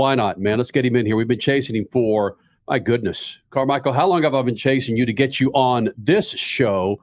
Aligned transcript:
Why 0.00 0.14
not, 0.14 0.40
man? 0.40 0.56
Let's 0.56 0.70
get 0.70 0.86
him 0.86 0.96
in 0.96 1.04
here. 1.04 1.14
We've 1.14 1.28
been 1.28 1.38
chasing 1.38 1.76
him 1.76 1.86
for 1.92 2.38
my 2.66 2.78
goodness, 2.78 3.42
Carmichael. 3.50 3.92
How 3.92 4.06
long 4.06 4.22
have 4.22 4.34
I 4.34 4.40
been 4.40 4.56
chasing 4.56 4.96
you 4.96 5.04
to 5.04 5.12
get 5.12 5.38
you 5.38 5.50
on 5.52 5.90
this 5.98 6.30
show, 6.30 7.02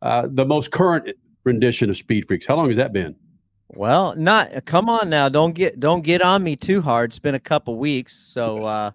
uh, 0.00 0.28
the 0.30 0.46
most 0.46 0.70
current 0.70 1.14
rendition 1.44 1.90
of 1.90 1.98
Speed 1.98 2.26
Freaks? 2.26 2.46
How 2.46 2.56
long 2.56 2.68
has 2.68 2.78
that 2.78 2.94
been? 2.94 3.14
Well, 3.74 4.16
not 4.16 4.64
come 4.64 4.88
on 4.88 5.10
now. 5.10 5.28
Don't 5.28 5.52
get 5.52 5.78
don't 5.78 6.00
get 6.00 6.22
on 6.22 6.42
me 6.42 6.56
too 6.56 6.80
hard. 6.80 7.10
It's 7.10 7.18
been 7.18 7.34
a 7.34 7.38
couple 7.38 7.76
weeks, 7.76 8.16
so 8.16 8.64
uh, 8.64 8.92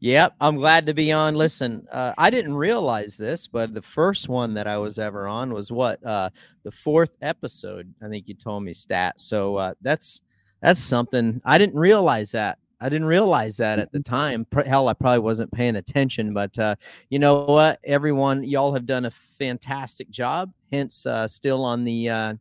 Yep, 0.00 0.34
I'm 0.40 0.56
glad 0.56 0.86
to 0.86 0.94
be 0.94 1.12
on. 1.12 1.36
Listen, 1.36 1.86
uh, 1.92 2.12
I 2.18 2.28
didn't 2.28 2.56
realize 2.56 3.16
this, 3.16 3.46
but 3.46 3.72
the 3.72 3.82
first 3.82 4.28
one 4.28 4.52
that 4.54 4.66
I 4.66 4.78
was 4.78 4.98
ever 4.98 5.28
on 5.28 5.54
was 5.54 5.70
what 5.70 6.04
uh, 6.04 6.30
the 6.64 6.72
fourth 6.72 7.14
episode. 7.22 7.94
I 8.02 8.08
think 8.08 8.26
you 8.26 8.34
told 8.34 8.64
me 8.64 8.72
stat. 8.72 9.20
So 9.20 9.58
uh, 9.58 9.74
that's 9.80 10.22
that's 10.60 10.80
something 10.80 11.40
I 11.44 11.58
didn't 11.58 11.78
realize 11.78 12.32
that. 12.32 12.58
I 12.84 12.90
didn't 12.90 13.06
realize 13.06 13.56
that 13.56 13.78
at 13.78 13.92
the 13.92 13.98
mm-hmm. 13.98 14.14
time. 14.14 14.46
Hell, 14.66 14.88
I 14.88 14.92
probably 14.92 15.20
wasn't 15.20 15.50
paying 15.52 15.76
attention. 15.76 16.34
But 16.34 16.58
uh, 16.58 16.76
you 17.08 17.18
know 17.18 17.44
what? 17.44 17.80
Everyone, 17.82 18.44
y'all 18.44 18.74
have 18.74 18.84
done 18.84 19.06
a 19.06 19.10
fantastic 19.10 20.10
job. 20.10 20.52
Hence, 20.70 21.06
uh, 21.06 21.26
still 21.26 21.64
on 21.64 21.84
the 21.84 22.10
uh, 22.10 22.34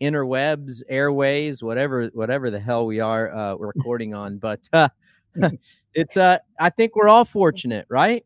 interwebs, 0.00 0.82
airways, 0.88 1.64
whatever, 1.64 2.06
whatever 2.14 2.48
the 2.48 2.60
hell 2.60 2.86
we 2.86 3.00
are 3.00 3.34
uh, 3.34 3.54
recording 3.58 4.14
on. 4.14 4.38
But 4.38 4.68
uh, 4.72 4.88
it's 5.94 6.16
uh 6.16 6.38
I 6.60 6.70
think 6.70 6.94
we're 6.94 7.08
all 7.08 7.24
fortunate, 7.24 7.86
right? 7.88 8.24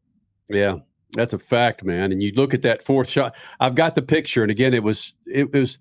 Yeah. 0.50 0.77
That's 1.14 1.32
a 1.32 1.38
fact, 1.38 1.84
man. 1.84 2.12
And 2.12 2.22
you 2.22 2.32
look 2.32 2.54
at 2.54 2.62
that 2.62 2.82
fourth 2.82 3.08
shot. 3.08 3.34
I've 3.60 3.74
got 3.74 3.94
the 3.94 4.02
picture, 4.02 4.42
and 4.42 4.50
again, 4.50 4.72
it 4.74 4.82
was 4.82 5.14
it 5.27 5.52
was. 5.52 5.78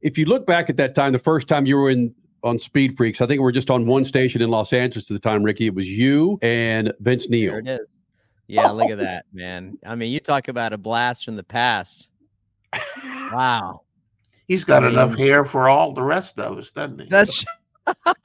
If 0.00 0.16
you 0.16 0.24
look 0.24 0.46
back 0.46 0.70
at 0.70 0.76
that 0.78 0.94
time, 0.94 1.12
the 1.12 1.18
first 1.18 1.48
time 1.48 1.66
you 1.66 1.76
were 1.76 1.90
in 1.90 2.14
on 2.42 2.58
Speed 2.58 2.96
Freaks, 2.96 3.20
I 3.20 3.26
think 3.26 3.38
we 3.38 3.44
were 3.44 3.52
just 3.52 3.70
on 3.70 3.86
one 3.86 4.04
station 4.04 4.42
in 4.42 4.50
Los 4.50 4.72
Angeles 4.72 5.10
at 5.10 5.14
the 5.14 5.20
time, 5.20 5.42
Ricky. 5.42 5.66
It 5.66 5.74
was 5.74 5.88
you 5.88 6.38
and 6.42 6.92
Vince 7.00 7.28
Neil. 7.28 7.52
There 7.52 7.60
it 7.60 7.68
is. 7.68 7.88
Yeah, 8.46 8.68
look 8.70 8.90
at 8.90 8.98
that, 8.98 9.26
man. 9.32 9.78
I 9.86 9.94
mean, 9.94 10.12
you 10.12 10.20
talk 10.20 10.48
about 10.48 10.72
a 10.72 10.78
blast 10.78 11.24
from 11.24 11.36
the 11.36 11.44
past. 11.44 12.08
Wow. 13.32 13.82
He's 14.48 14.64
got 14.64 14.82
I 14.82 14.86
mean, 14.86 14.94
enough 14.94 15.16
hair 15.16 15.44
for 15.44 15.68
all 15.68 15.92
the 15.92 16.02
rest 16.02 16.40
of 16.40 16.58
us, 16.58 16.70
doesn't 16.72 17.00
he? 17.00 17.08
That's 17.08 17.44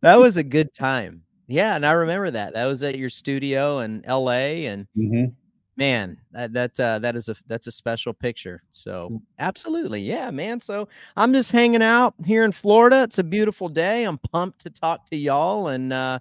that 0.00 0.18
was 0.18 0.36
a 0.36 0.44
good 0.44 0.72
time. 0.72 1.22
Yeah, 1.48 1.74
and 1.74 1.84
I 1.84 1.90
remember 1.92 2.30
that. 2.30 2.54
That 2.54 2.66
was 2.66 2.84
at 2.84 2.96
your 2.96 3.10
studio 3.10 3.80
in 3.80 4.04
L.A. 4.04 4.66
and 4.66 4.86
mm-hmm. 4.96 5.32
Man, 5.80 6.18
that 6.32 6.52
that 6.52 6.78
uh, 6.78 6.98
that 6.98 7.16
is 7.16 7.30
a 7.30 7.36
that's 7.46 7.66
a 7.66 7.72
special 7.72 8.12
picture. 8.12 8.62
So 8.70 9.08
mm. 9.10 9.22
absolutely, 9.38 10.02
yeah, 10.02 10.30
man. 10.30 10.60
So 10.60 10.88
I'm 11.16 11.32
just 11.32 11.50
hanging 11.50 11.82
out 11.82 12.14
here 12.24 12.44
in 12.44 12.52
Florida. 12.52 13.02
It's 13.02 13.18
a 13.18 13.24
beautiful 13.24 13.68
day. 13.68 14.04
I'm 14.04 14.18
pumped 14.18 14.60
to 14.60 14.70
talk 14.70 15.08
to 15.08 15.16
y'all, 15.16 15.68
and 15.68 15.92
uh, 15.92 16.18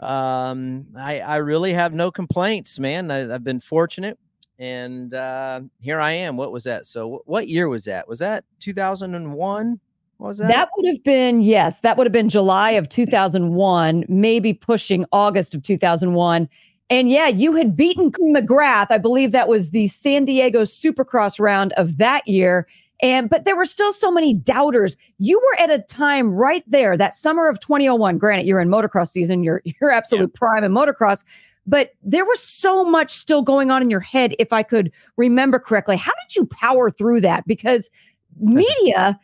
um, 0.00 0.86
I 0.98 1.20
I 1.20 1.36
really 1.36 1.72
have 1.72 1.94
no 1.94 2.10
complaints, 2.10 2.80
man. 2.80 3.10
I, 3.12 3.18
have 3.18 3.44
been 3.44 3.60
fortunate, 3.60 4.18
and 4.58 5.14
uh, 5.14 5.60
here 5.78 6.00
I 6.00 6.10
am. 6.10 6.36
What 6.36 6.50
was 6.50 6.64
that? 6.64 6.84
So 6.84 7.22
what 7.26 7.46
year 7.46 7.68
was 7.68 7.84
that? 7.84 8.08
Was 8.08 8.18
that 8.18 8.44
2001? 8.58 9.80
was 10.18 10.38
that? 10.38 10.48
That 10.48 10.68
would 10.76 10.86
have 10.86 11.02
been, 11.02 11.40
yes, 11.40 11.80
that 11.80 11.96
would 11.96 12.06
have 12.06 12.12
been 12.12 12.28
July 12.28 12.72
of 12.72 12.88
2001, 12.88 14.04
maybe 14.08 14.52
pushing 14.52 15.06
August 15.12 15.54
of 15.54 15.62
2001. 15.62 16.48
And 16.90 17.08
yeah, 17.08 17.28
you 17.28 17.54
had 17.54 17.76
beaten 17.76 18.10
McGrath. 18.10 18.88
I 18.90 18.98
believe 18.98 19.30
that 19.32 19.48
was 19.48 19.70
the 19.70 19.86
San 19.86 20.24
Diego 20.24 20.62
Supercross 20.62 21.38
round 21.38 21.72
of 21.74 21.98
that 21.98 22.26
year. 22.26 22.66
And 23.00 23.30
but 23.30 23.44
there 23.44 23.56
were 23.56 23.64
still 23.64 23.92
so 23.92 24.10
many 24.10 24.34
doubters. 24.34 24.96
You 25.18 25.38
were 25.38 25.62
at 25.62 25.70
a 25.70 25.78
time 25.78 26.32
right 26.32 26.64
there, 26.66 26.96
that 26.96 27.14
summer 27.14 27.48
of 27.48 27.60
2001. 27.60 28.18
Granted, 28.18 28.44
you're 28.44 28.60
in 28.60 28.68
motocross 28.68 29.08
season, 29.08 29.42
you're 29.42 29.62
you're 29.80 29.90
absolute 29.90 30.30
yeah. 30.34 30.38
prime 30.38 30.64
in 30.64 30.72
motocross, 30.72 31.24
but 31.66 31.92
there 32.02 32.24
was 32.24 32.42
so 32.42 32.84
much 32.84 33.12
still 33.12 33.42
going 33.42 33.70
on 33.70 33.80
in 33.80 33.88
your 33.88 34.00
head, 34.00 34.34
if 34.38 34.52
I 34.52 34.62
could 34.62 34.92
remember 35.16 35.58
correctly. 35.58 35.96
How 35.96 36.12
did 36.26 36.36
you 36.36 36.46
power 36.46 36.90
through 36.90 37.20
that? 37.22 37.46
Because 37.46 37.90
media 38.40 39.18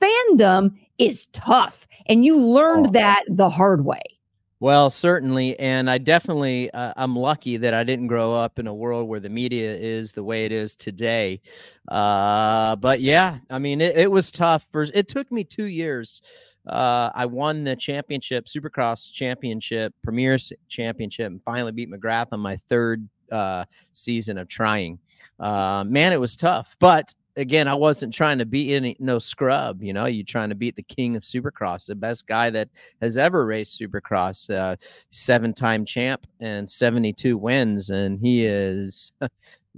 fandom 0.00 0.74
is 0.98 1.26
tough. 1.26 1.86
And 2.06 2.24
you 2.24 2.42
learned 2.42 2.88
oh. 2.88 2.90
that 2.92 3.22
the 3.28 3.50
hard 3.50 3.84
way. 3.84 4.02
Well, 4.62 4.90
certainly, 4.90 5.58
and 5.58 5.90
I 5.90 5.98
definitely 5.98 6.70
uh, 6.70 6.92
I'm 6.96 7.16
lucky 7.16 7.56
that 7.56 7.74
I 7.74 7.82
didn't 7.82 8.06
grow 8.06 8.32
up 8.32 8.60
in 8.60 8.68
a 8.68 8.72
world 8.72 9.08
where 9.08 9.18
the 9.18 9.28
media 9.28 9.74
is 9.74 10.12
the 10.12 10.22
way 10.22 10.44
it 10.44 10.52
is 10.52 10.76
today. 10.76 11.40
Uh, 11.88 12.76
but 12.76 13.00
yeah, 13.00 13.38
I 13.50 13.58
mean, 13.58 13.80
it, 13.80 13.98
it 13.98 14.08
was 14.08 14.30
tough. 14.30 14.64
For, 14.70 14.82
it 14.94 15.08
took 15.08 15.32
me 15.32 15.42
two 15.42 15.64
years. 15.64 16.22
Uh, 16.64 17.10
I 17.12 17.26
won 17.26 17.64
the 17.64 17.74
championship, 17.74 18.44
Supercross 18.46 19.12
championship, 19.12 19.94
Premier 20.04 20.38
championship, 20.68 21.26
and 21.26 21.42
finally 21.42 21.72
beat 21.72 21.90
McGrath 21.90 22.28
on 22.30 22.38
my 22.38 22.56
third 22.68 23.08
uh, 23.32 23.64
season 23.94 24.38
of 24.38 24.46
trying. 24.46 25.00
Uh, 25.40 25.82
man, 25.88 26.12
it 26.12 26.20
was 26.20 26.36
tough, 26.36 26.76
but 26.78 27.12
again, 27.36 27.68
I 27.68 27.74
wasn't 27.74 28.14
trying 28.14 28.38
to 28.38 28.46
beat 28.46 28.74
any 28.74 28.96
no 28.98 29.18
scrub. 29.18 29.82
You 29.82 29.92
know, 29.92 30.06
you 30.06 30.24
trying 30.24 30.50
to 30.50 30.54
beat 30.54 30.76
the 30.76 30.82
king 30.82 31.16
of 31.16 31.22
Supercross, 31.22 31.86
the 31.86 31.94
best 31.94 32.26
guy 32.26 32.50
that 32.50 32.68
has 33.00 33.16
ever 33.16 33.46
raced 33.46 33.80
Supercross, 33.80 34.54
uh, 34.54 34.76
seven-time 35.10 35.84
champ 35.84 36.26
and 36.40 36.68
seventy-two 36.68 37.38
wins, 37.38 37.90
and 37.90 38.18
he 38.20 38.46
is. 38.46 39.12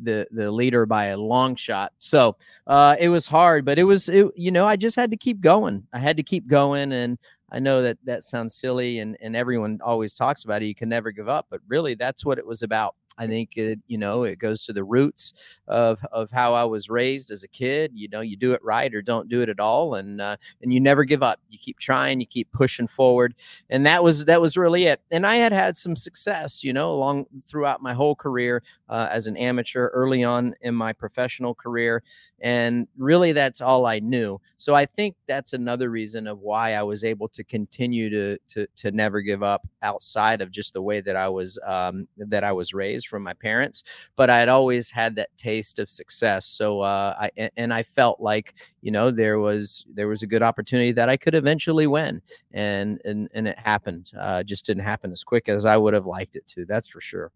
the 0.02 0.26
the 0.32 0.50
leader 0.50 0.86
by 0.86 1.06
a 1.06 1.16
long 1.16 1.54
shot 1.54 1.92
so 2.00 2.36
uh 2.66 2.96
it 2.98 3.08
was 3.08 3.28
hard 3.28 3.64
but 3.64 3.78
it 3.78 3.84
was 3.84 4.08
it, 4.08 4.26
you 4.34 4.50
know 4.50 4.66
i 4.66 4.74
just 4.74 4.96
had 4.96 5.08
to 5.08 5.16
keep 5.16 5.40
going 5.40 5.86
i 5.92 6.00
had 6.00 6.16
to 6.16 6.22
keep 6.24 6.48
going 6.48 6.90
and 6.90 7.16
i 7.52 7.60
know 7.60 7.80
that 7.80 7.96
that 8.02 8.24
sounds 8.24 8.56
silly 8.56 8.98
and 8.98 9.16
and 9.20 9.36
everyone 9.36 9.78
always 9.84 10.16
talks 10.16 10.42
about 10.42 10.62
it 10.62 10.66
you 10.66 10.74
can 10.74 10.88
never 10.88 11.12
give 11.12 11.28
up 11.28 11.46
but 11.48 11.60
really 11.68 11.94
that's 11.94 12.24
what 12.24 12.38
it 12.38 12.46
was 12.46 12.64
about 12.64 12.96
I 13.18 13.26
think 13.26 13.56
it, 13.56 13.78
you 13.86 13.98
know, 13.98 14.24
it 14.24 14.38
goes 14.38 14.64
to 14.66 14.72
the 14.72 14.84
roots 14.84 15.32
of 15.68 16.04
of 16.12 16.30
how 16.30 16.54
I 16.54 16.64
was 16.64 16.88
raised 16.90 17.30
as 17.30 17.42
a 17.42 17.48
kid. 17.48 17.92
You 17.94 18.08
know, 18.08 18.20
you 18.20 18.36
do 18.36 18.52
it 18.52 18.62
right 18.62 18.92
or 18.94 19.02
don't 19.02 19.28
do 19.28 19.42
it 19.42 19.48
at 19.48 19.60
all, 19.60 19.94
and 19.94 20.20
uh, 20.20 20.36
and 20.62 20.72
you 20.72 20.80
never 20.80 21.04
give 21.04 21.22
up. 21.22 21.40
You 21.48 21.58
keep 21.58 21.78
trying, 21.78 22.20
you 22.20 22.26
keep 22.26 22.50
pushing 22.52 22.86
forward, 22.86 23.34
and 23.70 23.86
that 23.86 24.02
was 24.02 24.24
that 24.26 24.40
was 24.40 24.56
really 24.56 24.84
it. 24.84 25.00
And 25.10 25.26
I 25.26 25.36
had 25.36 25.52
had 25.52 25.76
some 25.76 25.96
success, 25.96 26.62
you 26.64 26.72
know, 26.72 26.90
along 26.90 27.26
throughout 27.46 27.82
my 27.82 27.94
whole 27.94 28.14
career 28.14 28.62
uh, 28.88 29.08
as 29.10 29.26
an 29.26 29.36
amateur, 29.36 29.88
early 29.88 30.24
on 30.24 30.54
in 30.60 30.74
my 30.74 30.92
professional 30.92 31.54
career, 31.54 32.02
and 32.40 32.86
really 32.98 33.32
that's 33.32 33.60
all 33.60 33.86
I 33.86 34.00
knew. 34.00 34.40
So 34.56 34.74
I 34.74 34.86
think 34.86 35.16
that's 35.26 35.52
another 35.52 35.90
reason 35.90 36.26
of 36.26 36.40
why 36.40 36.74
I 36.74 36.82
was 36.82 37.04
able 37.04 37.28
to 37.28 37.44
continue 37.44 38.10
to 38.10 38.38
to 38.48 38.66
to 38.76 38.90
never 38.90 39.20
give 39.20 39.42
up 39.42 39.66
outside 39.82 40.40
of 40.40 40.50
just 40.50 40.72
the 40.74 40.82
way 40.82 41.00
that 41.00 41.16
I 41.16 41.28
was 41.28 41.58
um, 41.66 42.08
that 42.18 42.44
I 42.44 42.52
was 42.52 42.74
raised 42.74 43.03
from 43.04 43.22
my 43.22 43.34
parents, 43.34 43.82
but 44.16 44.30
I 44.30 44.38
had 44.38 44.48
always 44.48 44.90
had 44.90 45.16
that 45.16 45.36
taste 45.36 45.78
of 45.78 45.88
success. 45.88 46.46
So 46.46 46.80
uh, 46.80 47.14
I 47.18 47.50
and 47.56 47.72
I 47.72 47.82
felt 47.82 48.20
like 48.20 48.54
you 48.82 48.90
know 48.90 49.10
there 49.10 49.38
was 49.38 49.84
there 49.92 50.08
was 50.08 50.22
a 50.22 50.26
good 50.26 50.42
opportunity 50.42 50.92
that 50.92 51.08
I 51.08 51.16
could 51.16 51.34
eventually 51.34 51.86
win, 51.86 52.20
and 52.52 53.00
and 53.04 53.28
and 53.34 53.48
it 53.48 53.58
happened. 53.58 54.12
Uh, 54.18 54.42
just 54.42 54.66
didn't 54.66 54.84
happen 54.84 55.12
as 55.12 55.22
quick 55.22 55.48
as 55.48 55.64
I 55.64 55.76
would 55.76 55.94
have 55.94 56.06
liked 56.06 56.36
it 56.36 56.46
to. 56.48 56.64
That's 56.64 56.88
for 56.88 57.00
sure. 57.00 57.32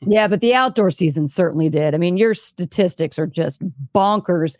Yeah, 0.00 0.28
but 0.28 0.40
the 0.40 0.54
outdoor 0.54 0.90
season 0.90 1.26
certainly 1.26 1.68
did. 1.68 1.94
I 1.94 1.98
mean, 1.98 2.16
your 2.16 2.34
statistics 2.34 3.18
are 3.18 3.26
just 3.26 3.62
bonkers 3.94 4.56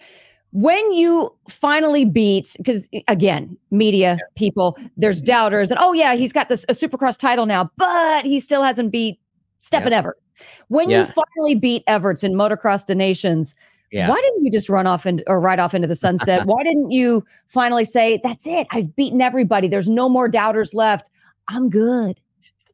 when 0.52 0.92
you 0.92 1.34
finally 1.50 2.04
beat 2.04 2.54
because 2.56 2.88
again 3.08 3.56
media 3.70 4.16
people 4.36 4.78
there's 4.96 5.20
doubters 5.20 5.70
and 5.70 5.78
oh 5.82 5.92
yeah 5.92 6.14
he's 6.14 6.32
got 6.32 6.48
this 6.48 6.64
a 6.68 6.72
supercross 6.72 7.18
title 7.18 7.46
now 7.46 7.70
but 7.76 8.24
he 8.24 8.40
still 8.40 8.62
hasn't 8.62 8.90
beat 8.92 9.20
Stefan 9.66 9.92
yeah. 9.92 9.98
Everts. 9.98 10.26
When 10.68 10.88
yeah. 10.88 11.00
you 11.00 11.06
finally 11.06 11.54
beat 11.56 11.82
Everts 11.88 12.22
in 12.22 12.34
Motocross 12.34 12.94
Nations, 12.94 13.56
yeah. 13.90 14.08
why 14.08 14.20
didn't 14.20 14.44
you 14.44 14.50
just 14.50 14.68
run 14.68 14.86
off 14.86 15.04
and 15.04 15.24
or 15.26 15.40
ride 15.40 15.58
off 15.58 15.74
into 15.74 15.88
the 15.88 15.96
sunset? 15.96 16.42
why 16.46 16.62
didn't 16.62 16.92
you 16.92 17.24
finally 17.48 17.84
say, 17.84 18.20
"That's 18.22 18.46
it. 18.46 18.68
I've 18.70 18.94
beaten 18.94 19.20
everybody. 19.20 19.66
There's 19.66 19.88
no 19.88 20.08
more 20.08 20.28
doubters 20.28 20.72
left. 20.72 21.10
I'm 21.48 21.68
good." 21.68 22.20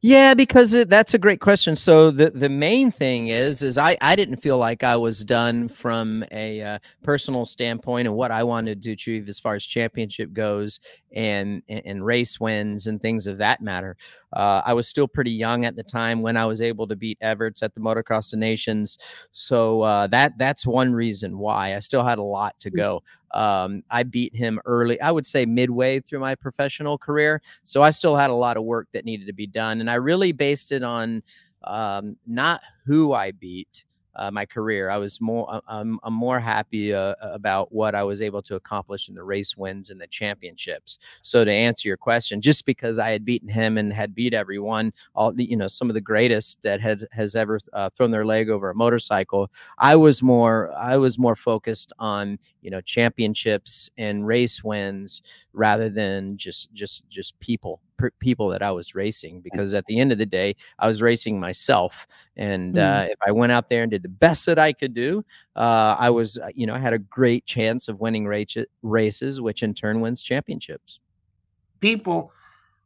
Yeah, 0.05 0.33
because 0.33 0.73
it, 0.73 0.89
that's 0.89 1.13
a 1.13 1.17
great 1.17 1.39
question. 1.39 1.77
So 1.77 2.11
the 2.11 2.29
the 2.29 2.49
main 2.49 2.91
thing 2.91 3.29
is 3.29 3.63
is 3.63 3.77
I 3.77 3.97
I 4.01 4.17
didn't 4.17 4.35
feel 4.35 4.57
like 4.57 4.83
I 4.83 4.97
was 4.97 5.23
done 5.23 5.69
from 5.69 6.25
a 6.29 6.61
uh, 6.61 6.79
personal 7.03 7.45
standpoint 7.45 8.09
and 8.09 8.15
what 8.17 8.29
I 8.29 8.43
wanted 8.43 8.81
to 8.81 8.91
achieve 8.91 9.29
as 9.29 9.39
far 9.39 9.55
as 9.55 9.65
championship 9.65 10.33
goes 10.33 10.81
and 11.15 11.63
and, 11.69 11.81
and 11.85 12.05
race 12.05 12.37
wins 12.37 12.85
and 12.87 13.01
things 13.01 13.27
of 13.27 13.37
that 13.37 13.61
matter. 13.61 13.95
Uh, 14.33 14.61
I 14.65 14.73
was 14.73 14.89
still 14.89 15.07
pretty 15.07 15.31
young 15.31 15.63
at 15.63 15.77
the 15.77 15.83
time 15.83 16.21
when 16.21 16.35
I 16.35 16.45
was 16.47 16.61
able 16.61 16.85
to 16.87 16.97
beat 16.97 17.17
Everts 17.21 17.63
at 17.63 17.73
the 17.73 17.79
Motocross 17.79 18.33
of 18.33 18.39
Nations. 18.39 18.97
So 19.31 19.83
uh, 19.83 20.07
that 20.07 20.37
that's 20.37 20.67
one 20.67 20.91
reason 20.91 21.37
why 21.37 21.77
I 21.77 21.79
still 21.79 22.03
had 22.03 22.17
a 22.17 22.23
lot 22.23 22.59
to 22.59 22.69
mm. 22.69 22.75
go. 22.75 23.03
Um, 23.33 23.83
I 23.89 24.03
beat 24.03 24.35
him 24.35 24.59
early, 24.65 24.99
I 25.01 25.11
would 25.11 25.25
say 25.25 25.45
midway 25.45 25.99
through 25.99 26.19
my 26.19 26.35
professional 26.35 26.97
career. 26.97 27.41
So 27.63 27.81
I 27.81 27.89
still 27.89 28.15
had 28.15 28.29
a 28.29 28.35
lot 28.35 28.57
of 28.57 28.63
work 28.63 28.87
that 28.93 29.05
needed 29.05 29.27
to 29.27 29.33
be 29.33 29.47
done. 29.47 29.79
And 29.81 29.89
I 29.89 29.95
really 29.95 30.31
based 30.31 30.71
it 30.71 30.83
on 30.83 31.23
um, 31.63 32.17
not 32.27 32.61
who 32.85 33.13
I 33.13 33.31
beat, 33.31 33.85
uh, 34.15 34.31
my 34.31 34.45
career. 34.45 34.89
I 34.89 34.97
was 34.97 35.19
more 35.21 35.47
uh, 35.53 35.61
I'm, 35.67 35.99
I'm 36.03 36.13
more 36.13 36.39
happy 36.39 36.93
uh, 36.93 37.15
about 37.21 37.71
what 37.71 37.95
I 37.95 38.03
was 38.03 38.21
able 38.21 38.41
to 38.43 38.55
accomplish 38.55 39.09
in 39.09 39.15
the 39.15 39.23
race 39.23 39.57
wins 39.57 39.89
and 39.89 39.99
the 39.99 40.07
championships. 40.07 40.97
So 41.21 41.43
to 41.43 41.51
answer 41.51 41.87
your 41.87 41.97
question, 41.97 42.41
just 42.41 42.65
because 42.65 42.99
I 42.99 43.11
had 43.11 43.25
beaten 43.25 43.49
him 43.49 43.77
and 43.77 43.91
had 43.91 44.15
beat 44.15 44.33
everyone, 44.33 44.93
all 45.15 45.33
the 45.33 45.45
you 45.45 45.57
know 45.57 45.67
some 45.67 45.89
of 45.89 45.93
the 45.93 46.01
greatest 46.01 46.61
that 46.63 46.81
had 46.81 47.05
has 47.11 47.35
ever 47.35 47.59
uh, 47.73 47.89
thrown 47.89 48.11
their 48.11 48.25
leg 48.25 48.49
over 48.49 48.69
a 48.69 48.75
motorcycle, 48.75 49.51
I 49.77 49.95
was 49.95 50.21
more 50.21 50.71
I 50.77 50.97
was 50.97 51.17
more 51.17 51.35
focused 51.35 51.93
on 51.99 52.39
you 52.61 52.71
know 52.71 52.81
championships 52.81 53.89
and 53.97 54.25
race 54.27 54.63
wins 54.63 55.21
rather 55.53 55.89
than 55.89 56.37
just 56.37 56.73
just 56.73 57.07
just 57.09 57.39
people 57.39 57.81
people 58.19 58.49
that 58.49 58.61
I 58.61 58.71
was 58.71 58.95
racing 58.95 59.41
because 59.41 59.73
at 59.73 59.85
the 59.85 59.99
end 59.99 60.11
of 60.11 60.17
the 60.17 60.25
day, 60.25 60.55
I 60.79 60.87
was 60.87 61.01
racing 61.01 61.39
myself. 61.39 62.07
And 62.37 62.75
mm. 62.75 62.79
uh, 62.79 63.11
if 63.11 63.19
I 63.25 63.31
went 63.31 63.51
out 63.51 63.69
there 63.69 63.83
and 63.83 63.91
did 63.91 64.03
the 64.03 64.09
best 64.09 64.45
that 64.45 64.59
I 64.59 64.73
could 64.73 64.93
do, 64.93 65.23
uh, 65.55 65.95
I 65.99 66.09
was, 66.09 66.37
uh, 66.37 66.49
you 66.53 66.65
know, 66.65 66.75
I 66.75 66.79
had 66.79 66.93
a 66.93 66.99
great 66.99 67.45
chance 67.45 67.87
of 67.87 67.99
winning 67.99 68.25
race- 68.25 68.57
races, 68.81 69.41
which 69.41 69.63
in 69.63 69.73
turn 69.73 70.01
wins 70.01 70.21
championships. 70.21 70.99
People 71.79 72.31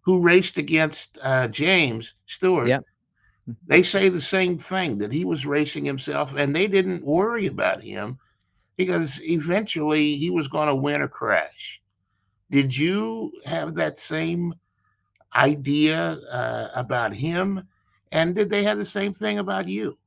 who 0.01 0.21
raced 0.21 0.57
against 0.57 1.17
uh, 1.21 1.47
James 1.49 2.13
Stewart, 2.25 2.67
yeah. 2.67 2.79
they 3.67 3.83
say 3.83 4.09
the 4.09 4.21
same 4.21 4.57
thing 4.57 4.97
that 4.97 5.11
he 5.11 5.25
was 5.25 5.45
racing 5.45 5.85
himself 5.85 6.35
and 6.35 6.55
they 6.55 6.67
didn't 6.67 7.05
worry 7.05 7.47
about 7.47 7.83
him 7.83 8.17
because 8.77 9.19
eventually 9.23 10.15
he 10.15 10.29
was 10.29 10.47
going 10.47 10.67
to 10.67 10.75
win 10.75 11.01
a 11.01 11.07
crash. 11.07 11.81
Did 12.49 12.75
you 12.75 13.33
have 13.45 13.75
that 13.75 13.99
same 13.99 14.53
idea 15.35 16.19
uh, 16.31 16.69
about 16.75 17.13
him? 17.13 17.67
And 18.11 18.35
did 18.35 18.49
they 18.49 18.63
have 18.63 18.77
the 18.77 18.85
same 18.85 19.13
thing 19.13 19.39
about 19.39 19.67
you? 19.67 19.97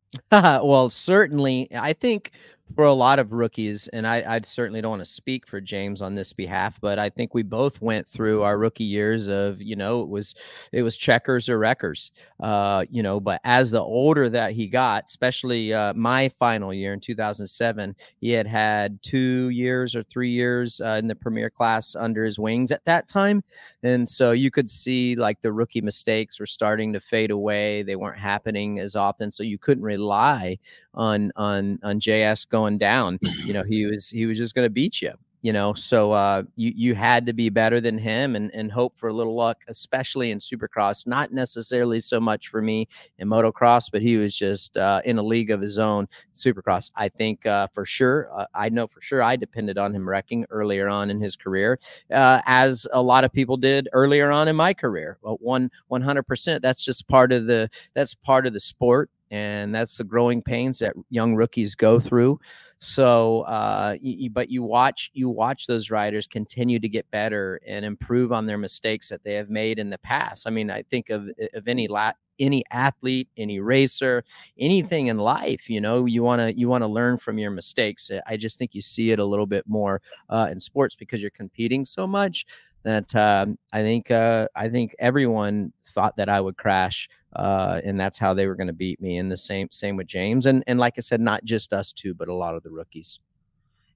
well, 0.32 0.90
certainly. 0.90 1.68
I 1.74 1.92
think 1.92 2.32
for 2.74 2.84
a 2.84 2.92
lot 2.92 3.18
of 3.18 3.32
rookies, 3.32 3.88
and 3.88 4.06
I, 4.06 4.36
I 4.36 4.40
certainly 4.44 4.80
don't 4.80 4.90
want 4.90 5.02
to 5.02 5.10
speak 5.10 5.46
for 5.46 5.60
James 5.60 6.00
on 6.00 6.14
this 6.14 6.32
behalf, 6.32 6.78
but 6.80 6.98
I 6.98 7.10
think 7.10 7.34
we 7.34 7.42
both 7.42 7.80
went 7.82 8.06
through 8.06 8.42
our 8.42 8.58
rookie 8.58 8.84
years 8.84 9.28
of, 9.28 9.60
you 9.60 9.76
know, 9.76 10.00
it 10.02 10.08
was 10.08 10.34
it 10.72 10.82
was 10.82 10.96
checkers 10.96 11.48
or 11.48 11.58
wreckers, 11.58 12.10
uh, 12.40 12.84
you 12.90 13.02
know. 13.02 13.20
But 13.20 13.40
as 13.44 13.70
the 13.70 13.82
older 13.82 14.28
that 14.30 14.52
he 14.52 14.68
got, 14.68 15.04
especially 15.06 15.72
uh, 15.74 15.94
my 15.94 16.28
final 16.38 16.72
year 16.72 16.92
in 16.92 17.00
2007, 17.00 17.94
he 18.20 18.30
had 18.30 18.46
had 18.46 19.02
two 19.02 19.50
years 19.50 19.94
or 19.94 20.02
three 20.02 20.30
years 20.30 20.80
uh, 20.80 20.98
in 20.98 21.08
the 21.08 21.14
premier 21.14 21.50
class 21.50 21.94
under 21.94 22.24
his 22.24 22.38
wings 22.38 22.70
at 22.70 22.84
that 22.84 23.08
time, 23.08 23.42
and 23.82 24.08
so 24.08 24.32
you 24.32 24.50
could 24.50 24.70
see 24.70 25.16
like 25.16 25.40
the 25.42 25.52
rookie 25.52 25.80
mistakes 25.80 26.40
were 26.40 26.46
starting 26.46 26.92
to 26.92 27.00
fade 27.00 27.30
away; 27.30 27.82
they 27.82 27.96
weren't 27.96 28.18
happening 28.18 28.78
as 28.78 28.96
often, 28.96 29.30
so 29.30 29.42
you 29.42 29.58
couldn't 29.58 29.84
rely 29.84 30.58
on 30.94 31.32
on 31.36 31.78
on 31.82 32.00
JS 32.00 32.48
going 32.48 32.61
down. 32.78 33.18
You 33.44 33.52
know, 33.52 33.62
he 33.62 33.86
was 33.86 34.08
he 34.08 34.26
was 34.26 34.38
just 34.38 34.54
going 34.54 34.66
to 34.66 34.70
beat 34.70 35.02
you. 35.02 35.12
You 35.44 35.52
know, 35.52 35.74
so 35.74 36.12
uh, 36.12 36.44
you 36.54 36.72
you 36.76 36.94
had 36.94 37.26
to 37.26 37.32
be 37.32 37.48
better 37.48 37.80
than 37.80 37.98
him 37.98 38.36
and 38.36 38.48
and 38.54 38.70
hope 38.70 38.96
for 38.96 39.08
a 39.08 39.12
little 39.12 39.34
luck, 39.34 39.64
especially 39.66 40.30
in 40.30 40.38
Supercross. 40.38 41.04
Not 41.04 41.32
necessarily 41.32 41.98
so 41.98 42.20
much 42.20 42.46
for 42.46 42.62
me 42.62 42.86
in 43.18 43.28
motocross, 43.28 43.90
but 43.90 44.02
he 44.02 44.16
was 44.18 44.38
just 44.38 44.76
uh, 44.76 45.02
in 45.04 45.18
a 45.18 45.22
league 45.22 45.50
of 45.50 45.60
his 45.60 45.80
own. 45.80 46.06
Supercross, 46.32 46.92
I 46.94 47.08
think 47.08 47.44
uh, 47.44 47.66
for 47.74 47.84
sure. 47.84 48.30
Uh, 48.32 48.46
I 48.54 48.68
know 48.68 48.86
for 48.86 49.00
sure. 49.00 49.20
I 49.20 49.34
depended 49.34 49.78
on 49.78 49.92
him 49.92 50.08
wrecking 50.08 50.46
earlier 50.48 50.88
on 50.88 51.10
in 51.10 51.20
his 51.20 51.34
career, 51.34 51.80
uh, 52.12 52.40
as 52.46 52.86
a 52.92 53.02
lot 53.02 53.24
of 53.24 53.32
people 53.32 53.56
did 53.56 53.88
earlier 53.92 54.30
on 54.30 54.46
in 54.46 54.54
my 54.54 54.72
career. 54.72 55.18
But 55.24 55.42
one 55.42 55.72
one 55.88 56.02
hundred 56.02 56.22
percent. 56.28 56.62
That's 56.62 56.84
just 56.84 57.08
part 57.08 57.32
of 57.32 57.46
the 57.46 57.68
that's 57.94 58.14
part 58.14 58.46
of 58.46 58.52
the 58.52 58.60
sport 58.60 59.10
and 59.32 59.74
that's 59.74 59.96
the 59.96 60.04
growing 60.04 60.42
pains 60.42 60.78
that 60.80 60.92
young 61.08 61.34
rookies 61.34 61.74
go 61.74 61.98
through. 61.98 62.38
So, 62.76 63.40
uh, 63.42 63.96
you, 64.00 64.28
but 64.28 64.50
you 64.50 64.62
watch 64.62 65.10
you 65.14 65.30
watch 65.30 65.66
those 65.66 65.90
riders 65.90 66.26
continue 66.26 66.78
to 66.78 66.88
get 66.88 67.10
better 67.10 67.58
and 67.66 67.84
improve 67.84 68.30
on 68.30 68.44
their 68.44 68.58
mistakes 68.58 69.08
that 69.08 69.24
they 69.24 69.34
have 69.34 69.48
made 69.48 69.78
in 69.78 69.88
the 69.88 69.98
past. 69.98 70.46
I 70.46 70.50
mean, 70.50 70.70
I 70.70 70.82
think 70.82 71.08
of 71.08 71.28
of 71.54 71.66
any 71.66 71.88
lat 71.88 72.16
any 72.38 72.64
athlete, 72.70 73.28
any 73.36 73.60
racer, 73.60 74.24
anything 74.58 75.06
in 75.06 75.18
life. 75.18 75.70
You 75.70 75.80
know, 75.80 76.06
you 76.06 76.22
want 76.22 76.40
to 76.40 76.58
you 76.58 76.68
want 76.68 76.82
to 76.82 76.88
learn 76.88 77.16
from 77.16 77.38
your 77.38 77.50
mistakes. 77.50 78.10
I 78.26 78.36
just 78.36 78.58
think 78.58 78.74
you 78.74 78.82
see 78.82 79.12
it 79.12 79.18
a 79.18 79.24
little 79.24 79.46
bit 79.46 79.64
more 79.66 80.02
uh, 80.28 80.48
in 80.50 80.60
sports 80.60 80.96
because 80.96 81.22
you're 81.22 81.30
competing 81.30 81.84
so 81.84 82.06
much 82.06 82.44
that 82.84 83.14
um, 83.14 83.58
I 83.72 83.82
think 83.82 84.10
uh, 84.10 84.48
I 84.54 84.68
think 84.68 84.94
everyone 84.98 85.72
thought 85.86 86.16
that 86.16 86.28
I 86.28 86.40
would 86.40 86.56
crash, 86.56 87.08
uh, 87.36 87.80
and 87.84 87.98
that's 87.98 88.18
how 88.18 88.34
they 88.34 88.46
were 88.46 88.56
going 88.56 88.66
to 88.68 88.72
beat 88.72 89.00
me. 89.00 89.18
And 89.18 89.30
the 89.30 89.36
same 89.36 89.68
same 89.70 89.96
with 89.96 90.06
James, 90.06 90.46
and 90.46 90.64
and 90.66 90.78
like 90.78 90.94
I 90.96 91.00
said, 91.00 91.20
not 91.20 91.44
just 91.44 91.72
us 91.72 91.92
two, 91.92 92.14
but 92.14 92.28
a 92.28 92.34
lot 92.34 92.54
of 92.54 92.62
the 92.62 92.70
rookies. 92.70 93.18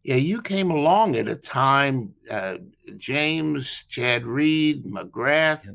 Yeah, 0.04 0.16
you 0.16 0.40
came 0.40 0.70
along 0.70 1.16
at 1.16 1.28
a 1.28 1.34
time. 1.34 2.14
Uh, 2.30 2.58
James, 2.96 3.84
Chad 3.88 4.24
Reed, 4.24 4.84
McGrath. 4.84 5.64
Yeah. 5.64 5.72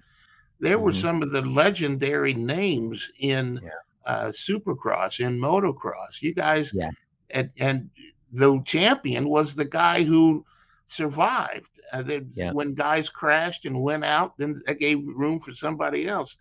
There 0.61 0.75
mm-hmm. 0.77 0.85
were 0.85 0.93
some 0.93 1.21
of 1.21 1.31
the 1.31 1.41
legendary 1.41 2.33
names 2.33 3.11
in 3.19 3.59
yeah. 3.61 3.69
Uh, 4.05 4.31
Supercross, 4.31 5.19
in 5.19 5.39
motocross. 5.39 6.21
You 6.21 6.33
guys, 6.33 6.71
yeah. 6.73 6.89
and 7.31 7.51
and 7.59 7.89
the 8.31 8.61
champion 8.65 9.27
was 9.27 9.53
the 9.53 9.65
guy 9.65 10.03
who 10.03 10.45
survived. 10.91 11.69
Uh, 11.93 12.03
yeah. 12.33 12.51
When 12.51 12.73
guys 12.73 13.09
crashed 13.09 13.65
and 13.65 13.81
went 13.81 14.03
out, 14.03 14.37
then 14.37 14.61
that 14.65 14.79
gave 14.79 14.99
room 15.05 15.39
for 15.39 15.53
somebody 15.53 16.07
else. 16.07 16.35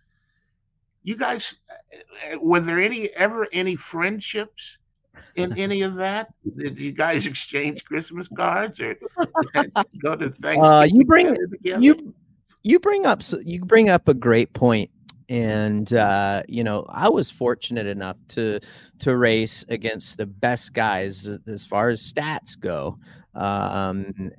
You 1.03 1.15
guys, 1.15 1.55
uh, 2.31 2.37
were 2.41 2.59
there 2.59 2.79
any 2.79 3.09
ever 3.09 3.47
any 3.51 3.75
friendships 3.75 4.77
in 5.35 5.53
any 5.57 5.81
of 5.81 5.95
that? 5.95 6.33
Did 6.57 6.79
you 6.79 6.91
guys 6.91 7.25
exchange 7.31 7.83
Christmas 7.85 8.27
cards 8.35 8.79
or 8.79 8.95
go 10.01 10.15
to 10.15 10.29
Thanksgiving? 10.29 10.63
Uh, 10.63 10.83
you 10.83 11.05
bring 11.05 11.35
you 11.61 12.13
you 12.63 12.79
bring 12.79 13.05
up 13.05 13.21
you 13.43 13.65
bring 13.65 13.89
up 13.89 14.07
a 14.07 14.13
great 14.13 14.53
point 14.53 14.91
and 15.31 15.93
uh, 15.93 16.43
you 16.49 16.63
know 16.63 16.85
i 16.89 17.07
was 17.07 17.31
fortunate 17.31 17.87
enough 17.87 18.17
to 18.27 18.59
to 18.99 19.15
race 19.15 19.63
against 19.69 20.17
the 20.17 20.25
best 20.25 20.73
guys 20.73 21.27
as 21.47 21.65
far 21.65 21.89
as 21.89 22.01
stats 22.01 22.59
go 22.59 22.97
um, 23.35 24.31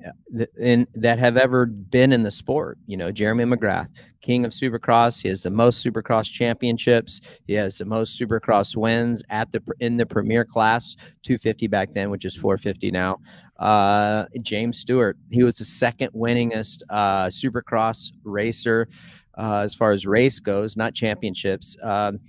in, 0.58 0.86
that 0.94 1.18
have 1.18 1.36
ever 1.36 1.66
been 1.66 2.12
in 2.12 2.22
the 2.22 2.30
sport. 2.30 2.78
You 2.86 2.96
know, 2.96 3.10
Jeremy 3.10 3.44
McGrath, 3.44 3.88
king 4.20 4.44
of 4.44 4.52
Supercross. 4.52 5.22
He 5.22 5.28
has 5.28 5.42
the 5.42 5.50
most 5.50 5.84
Supercross 5.84 6.30
championships. 6.30 7.20
He 7.46 7.54
has 7.54 7.78
the 7.78 7.84
most 7.84 8.20
Supercross 8.20 8.76
wins 8.76 9.22
at 9.30 9.50
the 9.52 9.62
in 9.80 9.96
the 9.96 10.06
Premier 10.06 10.44
class, 10.44 10.96
250 11.22 11.66
back 11.68 11.92
then, 11.92 12.10
which 12.10 12.24
is 12.24 12.36
450 12.36 12.90
now. 12.90 13.18
Uh, 13.58 14.26
James 14.42 14.78
Stewart, 14.78 15.16
he 15.30 15.44
was 15.44 15.56
the 15.56 15.64
second 15.64 16.10
winningest 16.12 16.82
uh, 16.90 17.26
Supercross 17.26 18.12
racer 18.24 18.88
uh, 19.36 19.60
as 19.60 19.74
far 19.74 19.92
as 19.92 20.06
race 20.06 20.40
goes, 20.40 20.76
not 20.76 20.94
championships. 20.94 21.76
Um, 21.82 22.20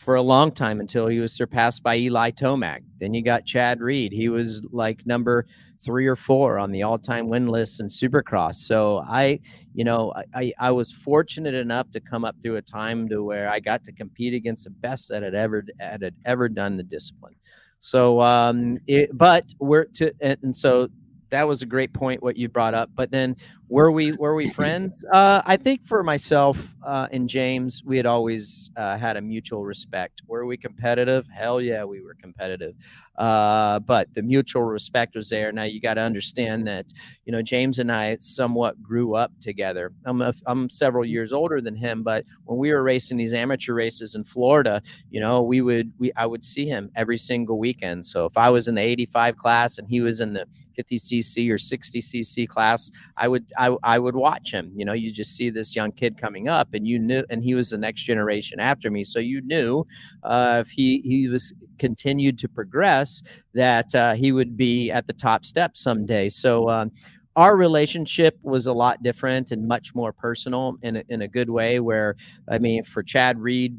for 0.00 0.14
a 0.14 0.22
long 0.22 0.50
time 0.50 0.80
until 0.80 1.08
he 1.08 1.20
was 1.20 1.30
surpassed 1.30 1.82
by 1.82 1.94
Eli 1.94 2.30
Tomac. 2.30 2.80
Then 3.00 3.12
you 3.12 3.22
got 3.22 3.44
Chad 3.44 3.82
Reed. 3.82 4.12
He 4.12 4.30
was 4.30 4.66
like 4.72 5.04
number 5.04 5.44
three 5.84 6.06
or 6.06 6.16
four 6.16 6.58
on 6.58 6.72
the 6.72 6.82
all-time 6.82 7.28
win 7.28 7.48
list 7.48 7.80
in 7.80 7.88
Supercross. 7.88 8.54
So 8.54 9.04
I, 9.06 9.40
you 9.74 9.84
know, 9.84 10.14
I, 10.34 10.54
I 10.58 10.70
was 10.70 10.90
fortunate 10.90 11.52
enough 11.54 11.90
to 11.90 12.00
come 12.00 12.24
up 12.24 12.34
through 12.40 12.56
a 12.56 12.62
time 12.62 13.10
to 13.10 13.22
where 13.22 13.50
I 13.50 13.60
got 13.60 13.84
to 13.84 13.92
compete 13.92 14.32
against 14.32 14.64
the 14.64 14.70
best 14.70 15.10
that 15.10 15.22
had 15.22 15.34
ever 15.34 15.66
had 15.78 16.14
ever 16.24 16.48
done 16.48 16.78
the 16.78 16.82
discipline. 16.82 17.34
So, 17.80 18.22
um, 18.22 18.78
it, 18.86 19.10
but 19.12 19.52
we're 19.58 19.84
to, 19.84 20.14
and, 20.22 20.38
and 20.42 20.56
so 20.56 20.88
that 21.30 21.46
was 21.46 21.62
a 21.62 21.66
great 21.66 21.92
point 21.92 22.22
what 22.22 22.36
you 22.36 22.48
brought 22.48 22.74
up. 22.74 22.90
But 22.94 23.10
then 23.10 23.36
were 23.68 23.92
we 23.92 24.12
were 24.12 24.34
we 24.34 24.50
friends? 24.50 25.04
Uh, 25.12 25.42
I 25.46 25.56
think 25.56 25.84
for 25.84 26.02
myself 26.02 26.74
uh, 26.82 27.06
and 27.12 27.28
James, 27.28 27.84
we 27.84 27.96
had 27.96 28.04
always 28.04 28.68
uh, 28.76 28.98
had 28.98 29.16
a 29.16 29.20
mutual 29.20 29.64
respect. 29.64 30.22
Were 30.26 30.44
we 30.44 30.56
competitive? 30.56 31.28
Hell 31.28 31.60
yeah, 31.60 31.84
we 31.84 32.00
were 32.00 32.14
competitive. 32.14 32.74
Uh, 33.16 33.78
but 33.80 34.12
the 34.14 34.22
mutual 34.22 34.64
respect 34.64 35.14
was 35.14 35.28
there. 35.28 35.52
Now 35.52 35.62
you 35.64 35.80
got 35.80 35.94
to 35.94 36.00
understand 36.00 36.66
that 36.66 36.86
you 37.24 37.32
know 37.32 37.42
James 37.42 37.78
and 37.78 37.92
I 37.92 38.16
somewhat 38.18 38.82
grew 38.82 39.14
up 39.14 39.30
together. 39.40 39.92
I'm 40.04 40.20
a, 40.20 40.34
I'm 40.46 40.68
several 40.68 41.04
years 41.04 41.32
older 41.32 41.60
than 41.60 41.76
him, 41.76 42.02
but 42.02 42.24
when 42.46 42.58
we 42.58 42.72
were 42.72 42.82
racing 42.82 43.18
these 43.18 43.34
amateur 43.34 43.74
races 43.74 44.16
in 44.16 44.24
Florida, 44.24 44.82
you 45.10 45.20
know 45.20 45.42
we 45.42 45.60
would 45.60 45.92
we 45.98 46.12
I 46.16 46.26
would 46.26 46.44
see 46.44 46.66
him 46.66 46.90
every 46.96 47.18
single 47.18 47.58
weekend. 47.58 48.04
So 48.04 48.26
if 48.26 48.36
I 48.36 48.50
was 48.50 48.66
in 48.66 48.74
the 48.74 48.82
85 48.82 49.36
class 49.36 49.78
and 49.78 49.88
he 49.88 50.00
was 50.00 50.18
in 50.18 50.32
the 50.32 50.46
50 50.74 50.98
cc 50.98 51.19
or 51.50 51.58
60 51.58 52.00
cc 52.00 52.48
class, 52.48 52.90
I 53.16 53.28
would 53.28 53.52
I, 53.58 53.76
I 53.82 53.98
would 53.98 54.16
watch 54.16 54.52
him. 54.52 54.72
You 54.74 54.84
know, 54.84 54.92
you 54.92 55.12
just 55.12 55.36
see 55.36 55.50
this 55.50 55.74
young 55.74 55.92
kid 55.92 56.18
coming 56.18 56.48
up, 56.48 56.74
and 56.74 56.86
you 56.86 56.98
knew, 56.98 57.24
and 57.30 57.42
he 57.42 57.54
was 57.54 57.70
the 57.70 57.78
next 57.78 58.02
generation 58.02 58.60
after 58.60 58.90
me. 58.90 59.04
So 59.04 59.18
you 59.18 59.40
knew 59.42 59.86
uh, 60.22 60.62
if 60.64 60.70
he 60.70 61.00
he 61.00 61.28
was 61.28 61.52
continued 61.78 62.38
to 62.38 62.48
progress, 62.48 63.22
that 63.54 63.94
uh, 63.94 64.14
he 64.14 64.32
would 64.32 64.56
be 64.56 64.90
at 64.90 65.06
the 65.06 65.12
top 65.14 65.44
step 65.44 65.76
someday. 65.76 66.28
So. 66.28 66.68
Um, 66.68 66.92
our 67.36 67.56
relationship 67.56 68.36
was 68.42 68.66
a 68.66 68.72
lot 68.72 69.02
different 69.04 69.52
and 69.52 69.66
much 69.66 69.94
more 69.94 70.12
personal 70.12 70.76
in 70.82 70.96
a, 70.96 71.04
in 71.08 71.22
a 71.22 71.28
good 71.28 71.48
way. 71.48 71.78
Where 71.78 72.16
I 72.48 72.58
mean, 72.58 72.82
for 72.82 73.04
Chad 73.04 73.38
Reed, 73.38 73.78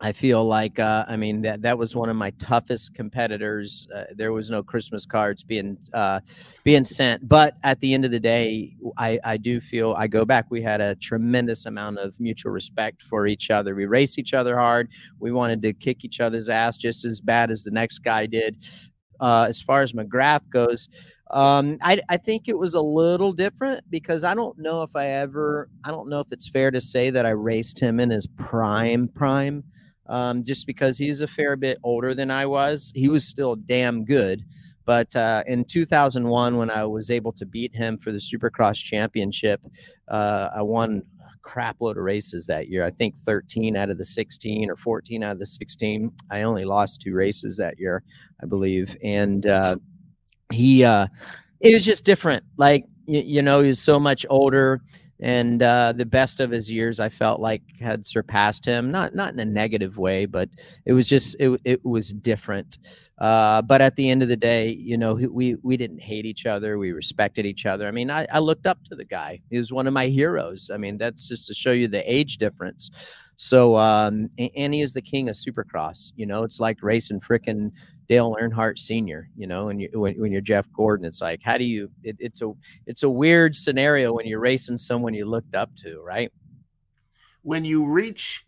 I 0.00 0.12
feel 0.12 0.44
like 0.44 0.78
uh, 0.78 1.04
I 1.08 1.16
mean 1.16 1.42
that 1.42 1.62
that 1.62 1.76
was 1.76 1.96
one 1.96 2.08
of 2.08 2.14
my 2.14 2.30
toughest 2.32 2.94
competitors. 2.94 3.88
Uh, 3.94 4.04
there 4.14 4.32
was 4.32 4.48
no 4.48 4.62
Christmas 4.62 5.04
cards 5.04 5.42
being 5.42 5.76
uh, 5.92 6.20
being 6.62 6.84
sent, 6.84 7.28
but 7.28 7.56
at 7.64 7.80
the 7.80 7.92
end 7.92 8.04
of 8.04 8.12
the 8.12 8.20
day, 8.20 8.76
I, 8.96 9.18
I 9.24 9.36
do 9.36 9.60
feel 9.60 9.94
I 9.98 10.06
go 10.06 10.24
back. 10.24 10.46
We 10.50 10.62
had 10.62 10.80
a 10.80 10.94
tremendous 10.96 11.66
amount 11.66 11.98
of 11.98 12.18
mutual 12.20 12.52
respect 12.52 13.02
for 13.02 13.26
each 13.26 13.50
other. 13.50 13.74
We 13.74 13.86
raced 13.86 14.20
each 14.20 14.34
other 14.34 14.56
hard. 14.56 14.88
We 15.18 15.32
wanted 15.32 15.62
to 15.62 15.72
kick 15.72 16.04
each 16.04 16.20
other's 16.20 16.48
ass 16.48 16.76
just 16.76 17.04
as 17.04 17.20
bad 17.20 17.50
as 17.50 17.64
the 17.64 17.72
next 17.72 17.98
guy 17.98 18.26
did. 18.26 18.56
Uh, 19.18 19.46
as 19.48 19.60
far 19.60 19.82
as 19.82 19.94
McGrath 19.94 20.48
goes, 20.48 20.88
um, 21.32 21.76
I, 21.82 22.00
I 22.08 22.18
think 22.18 22.48
it 22.48 22.56
was 22.56 22.74
a 22.74 22.80
little 22.80 23.32
different 23.32 23.82
because 23.90 24.22
I 24.22 24.34
don't 24.34 24.56
know 24.60 24.84
if 24.84 24.94
I 24.94 25.06
ever 25.06 25.68
I 25.82 25.90
don't 25.90 26.08
know 26.08 26.20
if 26.20 26.28
it's 26.30 26.48
fair 26.48 26.70
to 26.70 26.80
say 26.80 27.10
that 27.10 27.26
I 27.26 27.30
raced 27.30 27.80
him 27.80 27.98
in 27.98 28.10
his 28.10 28.28
prime 28.28 29.08
prime 29.08 29.64
um, 30.08 30.42
just 30.42 30.66
because 30.66 30.98
he's 30.98 31.20
a 31.20 31.28
fair 31.28 31.56
bit 31.56 31.78
older 31.82 32.14
than 32.14 32.30
I 32.30 32.46
was. 32.46 32.92
He 32.94 33.08
was 33.08 33.26
still 33.26 33.56
damn 33.56 34.04
good. 34.04 34.44
But 34.84 35.14
uh, 35.14 35.44
in 35.46 35.64
2001, 35.64 36.56
when 36.56 36.70
I 36.70 36.84
was 36.84 37.10
able 37.10 37.32
to 37.32 37.44
beat 37.44 37.74
him 37.74 37.98
for 37.98 38.10
the 38.10 38.18
Supercross 38.18 38.82
Championship, 38.82 39.60
uh, 40.08 40.48
I 40.56 40.62
won 40.62 41.02
a 41.20 41.38
crap 41.42 41.76
load 41.80 41.98
of 41.98 42.04
races 42.04 42.46
that 42.46 42.68
year. 42.68 42.86
I 42.86 42.90
think 42.90 43.14
13 43.14 43.76
out 43.76 43.90
of 43.90 43.98
the 43.98 44.04
16 44.04 44.70
or 44.70 44.76
14 44.76 45.22
out 45.22 45.32
of 45.32 45.40
the 45.40 45.46
16. 45.46 46.10
I 46.30 46.40
only 46.42 46.64
lost 46.64 47.02
two 47.02 47.12
races 47.12 47.58
that 47.58 47.78
year, 47.78 48.02
I 48.42 48.46
believe. 48.46 48.96
And 49.04 49.46
uh, 49.46 49.76
he, 50.50 50.84
uh, 50.84 51.08
it 51.60 51.74
was 51.74 51.84
just 51.84 52.04
different. 52.04 52.44
Like, 52.56 52.86
you, 53.08 53.20
you 53.20 53.42
know, 53.42 53.62
he's 53.62 53.80
so 53.80 53.98
much 53.98 54.24
older 54.30 54.80
and 55.20 55.62
uh, 55.62 55.92
the 55.92 56.06
best 56.06 56.38
of 56.38 56.50
his 56.50 56.70
years 56.70 57.00
I 57.00 57.08
felt 57.08 57.40
like 57.40 57.62
had 57.80 58.06
surpassed 58.06 58.64
him 58.64 58.90
not 58.90 59.14
not 59.14 59.32
in 59.32 59.40
a 59.40 59.44
negative 59.44 59.98
way 59.98 60.26
but 60.26 60.48
it 60.84 60.92
was 60.92 61.08
just 61.08 61.36
it, 61.40 61.60
it 61.64 61.84
was 61.84 62.12
different. 62.12 62.78
Uh, 63.18 63.62
but 63.62 63.80
at 63.80 63.96
the 63.96 64.08
end 64.10 64.22
of 64.22 64.28
the 64.28 64.36
day 64.36 64.70
you 64.70 64.96
know 64.96 65.14
we 65.14 65.56
we 65.56 65.76
didn't 65.76 66.00
hate 66.00 66.24
each 66.24 66.46
other 66.46 66.78
we 66.78 66.92
respected 66.92 67.46
each 67.46 67.66
other. 67.66 67.88
I 67.88 67.90
mean 67.90 68.10
I, 68.10 68.26
I 68.32 68.38
looked 68.38 68.66
up 68.66 68.84
to 68.84 68.94
the 68.94 69.04
guy. 69.04 69.40
He 69.50 69.58
was 69.58 69.72
one 69.72 69.86
of 69.86 69.92
my 69.92 70.06
heroes. 70.06 70.70
I 70.72 70.76
mean 70.76 70.98
that's 70.98 71.26
just 71.28 71.48
to 71.48 71.54
show 71.54 71.72
you 71.72 71.88
the 71.88 72.10
age 72.10 72.38
difference. 72.38 72.90
So 73.36 73.76
um, 73.76 74.30
and 74.56 74.74
he 74.74 74.82
is 74.82 74.94
the 74.94 75.02
king 75.02 75.28
of 75.28 75.34
supercross 75.34 76.12
you 76.14 76.26
know 76.26 76.44
it's 76.44 76.60
like 76.60 76.78
racing 76.82 77.20
freaking 77.20 77.72
Dale 78.08 78.36
Earnhardt 78.40 78.78
Sr. 78.78 79.28
You 79.36 79.46
know, 79.46 79.68
and 79.68 79.82
you, 79.82 79.88
when, 79.92 80.18
when 80.20 80.32
you're 80.32 80.40
Jeff 80.40 80.66
Gordon, 80.72 81.06
it's 81.06 81.20
like, 81.20 81.40
how 81.42 81.58
do 81.58 81.64
you? 81.64 81.90
It, 82.02 82.16
it's 82.18 82.42
a 82.42 82.52
it's 82.86 83.02
a 83.02 83.10
weird 83.10 83.54
scenario 83.54 84.12
when 84.14 84.26
you're 84.26 84.40
racing 84.40 84.78
someone 84.78 85.14
you 85.14 85.26
looked 85.26 85.54
up 85.54 85.70
to, 85.82 86.00
right? 86.00 86.32
When 87.42 87.64
you 87.64 87.90
reach 87.90 88.44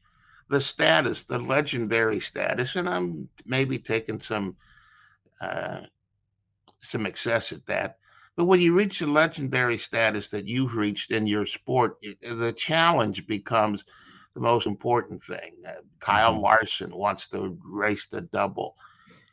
the 0.48 0.60
status, 0.60 1.24
the 1.24 1.38
legendary 1.38 2.20
status, 2.20 2.76
and 2.76 2.88
I'm 2.88 3.28
maybe 3.44 3.78
taking 3.78 4.18
some 4.18 4.56
uh, 5.40 5.80
some 6.80 7.06
excess 7.06 7.52
at 7.52 7.66
that, 7.66 7.98
but 8.36 8.46
when 8.46 8.60
you 8.60 8.74
reach 8.74 9.00
the 9.00 9.06
legendary 9.06 9.76
status 9.76 10.30
that 10.30 10.48
you've 10.48 10.74
reached 10.74 11.10
in 11.10 11.26
your 11.26 11.44
sport, 11.44 11.98
it, 12.00 12.18
the 12.22 12.54
challenge 12.54 13.26
becomes 13.26 13.84
the 14.34 14.40
most 14.40 14.66
important 14.66 15.22
thing. 15.22 15.56
Uh, 15.66 15.72
Kyle 15.98 16.32
mm-hmm. 16.32 16.44
Larson 16.44 16.96
wants 16.96 17.28
to 17.28 17.58
race 17.62 18.06
the 18.06 18.22
double. 18.22 18.76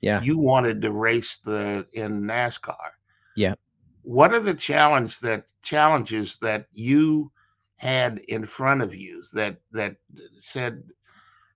Yeah. 0.01 0.21
You 0.21 0.37
wanted 0.37 0.81
to 0.81 0.91
race 0.91 1.39
the 1.43 1.85
in 1.93 2.21
NASCAR. 2.23 2.91
Yeah. 3.35 3.55
What 4.03 4.33
are 4.33 4.39
the 4.39 4.53
challenge 4.53 5.19
that 5.19 5.45
challenges 5.61 6.37
that 6.41 6.67
you 6.71 7.31
had 7.77 8.19
in 8.27 8.45
front 8.45 8.81
of 8.81 8.95
you 8.95 9.23
that 9.33 9.57
that 9.71 9.97
said 10.41 10.83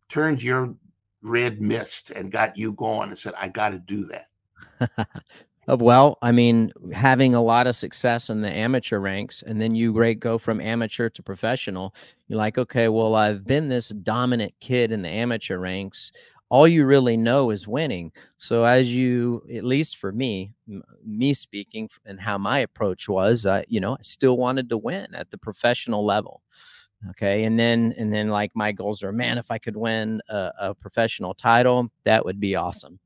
turned 0.10 0.42
your 0.42 0.76
red 1.22 1.62
mist 1.62 2.12
and 2.12 2.32
got 2.32 2.58
you 2.58 2.74
going 2.74 3.10
and 3.10 3.18
said, 3.18 3.34
I 3.38 3.48
got 3.48 3.70
to 3.70 3.80
do 3.80 4.06
that? 4.06 5.08
Uh, 5.68 5.78
well, 5.80 6.18
I 6.24 6.32
mean, 6.32 6.72
having 6.92 7.36
a 7.36 7.42
lot 7.42 7.68
of 7.68 7.76
success 7.76 8.32
in 8.32 8.42
the 8.42 8.50
amateur 8.50 8.98
ranks, 8.98 9.44
and 9.44 9.62
then 9.62 9.76
you 9.76 9.94
great 9.94 10.20
go 10.20 10.40
from 10.40 10.60
amateur 10.60 11.08
to 11.10 11.22
professional. 11.22 11.94
You're 12.28 12.40
like, 12.40 12.58
okay, 12.58 12.88
well, 12.88 13.14
I've 13.14 13.46
been 13.46 13.70
this 13.70 13.90
dominant 13.90 14.54
kid 14.60 14.92
in 14.92 15.04
the 15.04 15.10
amateur 15.10 15.60
ranks 15.60 16.12
all 16.52 16.68
you 16.68 16.86
really 16.86 17.18
know 17.18 17.52
is 17.52 17.68
winning. 17.68 18.14
So 18.38 18.66
as 18.66 18.94
you, 18.94 19.44
at 19.56 19.66
least 19.66 19.98
for 19.98 20.12
me, 20.14 20.54
m- 20.70 20.84
me 21.06 21.34
speaking 21.34 21.90
and 22.06 22.22
how 22.22 22.38
my 22.38 22.60
approach 22.60 23.10
was, 23.10 23.48
you 23.70 23.82
know, 23.82 23.94
I 23.96 24.04
still 24.04 24.38
wanted 24.38 24.70
to 24.70 24.78
win 24.78 25.16
at 25.16 25.32
the 25.32 25.40
professional 25.40 26.06
level. 26.06 26.42
Okay, 27.12 27.46
and 27.46 27.60
then 27.60 27.96
and 27.98 28.14
then 28.14 28.30
like 28.30 28.52
my 28.56 28.72
goals 28.72 29.02
are, 29.04 29.12
man, 29.12 29.40
if 29.40 29.50
I 29.50 29.58
could 29.58 29.76
win 29.76 30.22
a, 30.30 30.52
a 30.60 30.76
professional 30.76 31.34
title, 31.34 31.90
that 32.06 32.26
would 32.26 32.40
be 32.40 32.56
awesome. 32.56 33.00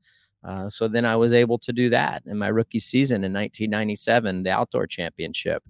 Uh, 0.44 0.68
so 0.68 0.86
then 0.86 1.04
I 1.06 1.16
was 1.16 1.32
able 1.32 1.58
to 1.58 1.72
do 1.72 1.88
that 1.90 2.22
in 2.26 2.38
my 2.38 2.48
rookie 2.48 2.78
season 2.78 3.24
in 3.24 3.32
1997, 3.32 4.42
the 4.42 4.50
outdoor 4.50 4.86
championship. 4.86 5.62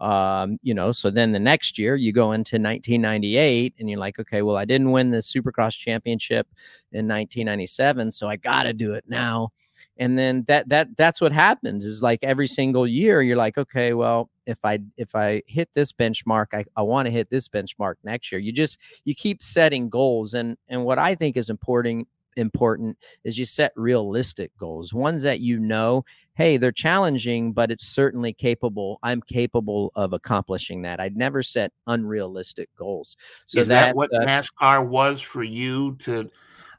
Um, 0.00 0.58
you 0.62 0.74
know, 0.74 0.92
so 0.92 1.10
then 1.10 1.32
the 1.32 1.38
next 1.38 1.78
year 1.78 1.96
you 1.96 2.12
go 2.12 2.32
into 2.32 2.56
1998 2.56 3.74
and 3.78 3.88
you're 3.88 3.98
like, 3.98 4.18
okay, 4.18 4.42
well, 4.42 4.56
I 4.56 4.64
didn't 4.64 4.90
win 4.90 5.10
the 5.10 5.18
Supercross 5.18 5.76
championship 5.78 6.46
in 6.92 7.08
1997, 7.08 8.12
so 8.12 8.28
I 8.28 8.36
got 8.36 8.64
to 8.64 8.72
do 8.72 8.92
it 8.92 9.04
now. 9.08 9.50
And 9.98 10.18
then 10.18 10.44
that 10.48 10.68
that 10.68 10.94
that's 10.96 11.20
what 11.22 11.32
happens 11.32 11.84
is 11.86 12.02
like 12.02 12.22
every 12.22 12.46
single 12.46 12.86
year 12.86 13.22
you're 13.22 13.36
like, 13.36 13.56
okay, 13.56 13.94
well, 13.94 14.28
if 14.46 14.58
I 14.64 14.80
if 14.98 15.14
I 15.14 15.42
hit 15.46 15.70
this 15.72 15.92
benchmark, 15.92 16.46
I, 16.52 16.66
I 16.76 16.82
want 16.82 17.06
to 17.06 17.12
hit 17.12 17.30
this 17.30 17.48
benchmark 17.48 17.94
next 18.04 18.30
year. 18.30 18.38
You 18.38 18.52
just 18.52 18.78
you 19.04 19.14
keep 19.14 19.42
setting 19.42 19.88
goals 19.88 20.34
and 20.34 20.58
and 20.68 20.84
what 20.84 20.98
I 20.98 21.14
think 21.14 21.36
is 21.38 21.48
important 21.48 22.08
important 22.36 22.96
is 23.24 23.38
you 23.38 23.44
set 23.44 23.72
realistic 23.76 24.50
goals, 24.58 24.94
ones 24.94 25.22
that 25.22 25.40
you 25.40 25.58
know 25.58 26.04
hey, 26.36 26.58
they're 26.58 26.70
challenging, 26.70 27.50
but 27.50 27.70
it's 27.70 27.86
certainly 27.86 28.32
capable. 28.32 28.98
I'm 29.02 29.22
capable 29.22 29.90
of 29.96 30.12
accomplishing 30.12 30.82
that. 30.82 31.00
I'd 31.00 31.16
never 31.16 31.42
set 31.42 31.72
unrealistic 31.86 32.68
goals. 32.76 33.16
So 33.46 33.60
Is 33.60 33.68
that, 33.68 33.86
that 33.86 33.96
what 33.96 34.14
uh, 34.14 34.20
NASCAR 34.20 34.86
was 34.86 35.22
for 35.22 35.42
you 35.42 35.96
to 36.00 36.30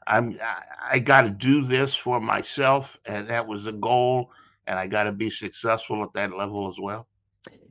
I'm 0.06 0.38
I, 0.40 0.62
I 0.92 0.98
got 1.00 1.22
to 1.22 1.30
do 1.30 1.64
this 1.64 1.94
for 1.94 2.20
myself 2.20 2.98
and 3.04 3.28
that 3.28 3.46
was 3.46 3.64
the 3.64 3.72
goal 3.72 4.30
and 4.68 4.78
I 4.78 4.86
got 4.86 5.04
to 5.04 5.12
be 5.12 5.28
successful 5.28 6.02
at 6.04 6.12
that 6.14 6.36
level 6.36 6.68
as 6.68 6.78
well? 6.78 7.07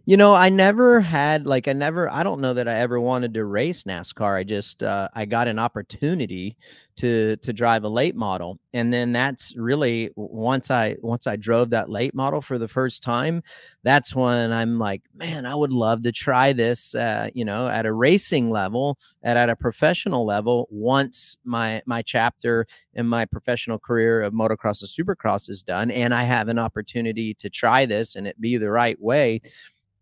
You 0.08 0.16
know, 0.16 0.34
I 0.34 0.48
never 0.48 1.02
had 1.02 1.46
like 1.46 1.68
I 1.68 1.74
never 1.74 2.10
I 2.10 2.24
don't 2.24 2.40
know 2.40 2.54
that 2.54 2.66
I 2.66 2.76
ever 2.76 2.98
wanted 2.98 3.34
to 3.34 3.44
race 3.44 3.84
NASCAR. 3.84 4.38
I 4.38 4.46
just 4.46 4.82
uh, 4.82 5.10
I 5.14 5.26
got 5.26 5.50
an 5.50 5.60
opportunity 5.60 6.56
to 6.96 7.36
to 7.36 7.52
drive 7.52 7.84
a 7.84 7.90
late 7.90 8.16
model, 8.16 8.58
and 8.72 8.94
then 8.94 9.12
that's 9.12 9.54
really 9.58 10.12
once 10.16 10.72
I 10.72 10.96
once 11.02 11.28
I 11.28 11.36
drove 11.36 11.72
that 11.72 11.90
late 11.90 12.16
model 12.16 12.42
for 12.42 12.58
the 12.58 12.70
first 12.70 13.04
time, 13.04 13.44
that's 13.84 14.16
when 14.16 14.54
I'm 14.54 14.80
like, 14.80 15.02
man, 15.14 15.46
I 15.46 15.54
would 15.54 15.74
love 15.74 16.04
to 16.04 16.14
try 16.14 16.54
this. 16.54 16.96
Uh, 16.96 17.30
you 17.34 17.44
know, 17.44 17.68
at 17.68 17.86
a 17.86 17.92
racing 17.92 18.50
level, 18.50 18.98
at 19.24 19.36
at 19.36 19.50
a 19.50 19.58
professional 19.58 20.26
level. 20.26 20.70
Once 20.72 21.38
my 21.44 21.82
my 21.86 22.02
chapter 22.02 22.66
in 22.94 23.08
my 23.08 23.26
professional 23.26 23.78
career 23.78 24.22
of 24.22 24.32
motocross 24.32 24.82
and 24.82 25.08
supercross 25.08 25.50
is 25.50 25.64
done, 25.64 25.92
and 25.92 26.14
I 26.14 26.24
have 26.24 26.48
an 26.48 26.60
opportunity 26.60 27.34
to 27.34 27.50
try 27.50 27.86
this 27.86 28.16
and 28.16 28.26
it 28.26 28.40
be 28.40 28.56
the 28.56 28.72
right 28.72 29.00
way 29.02 29.42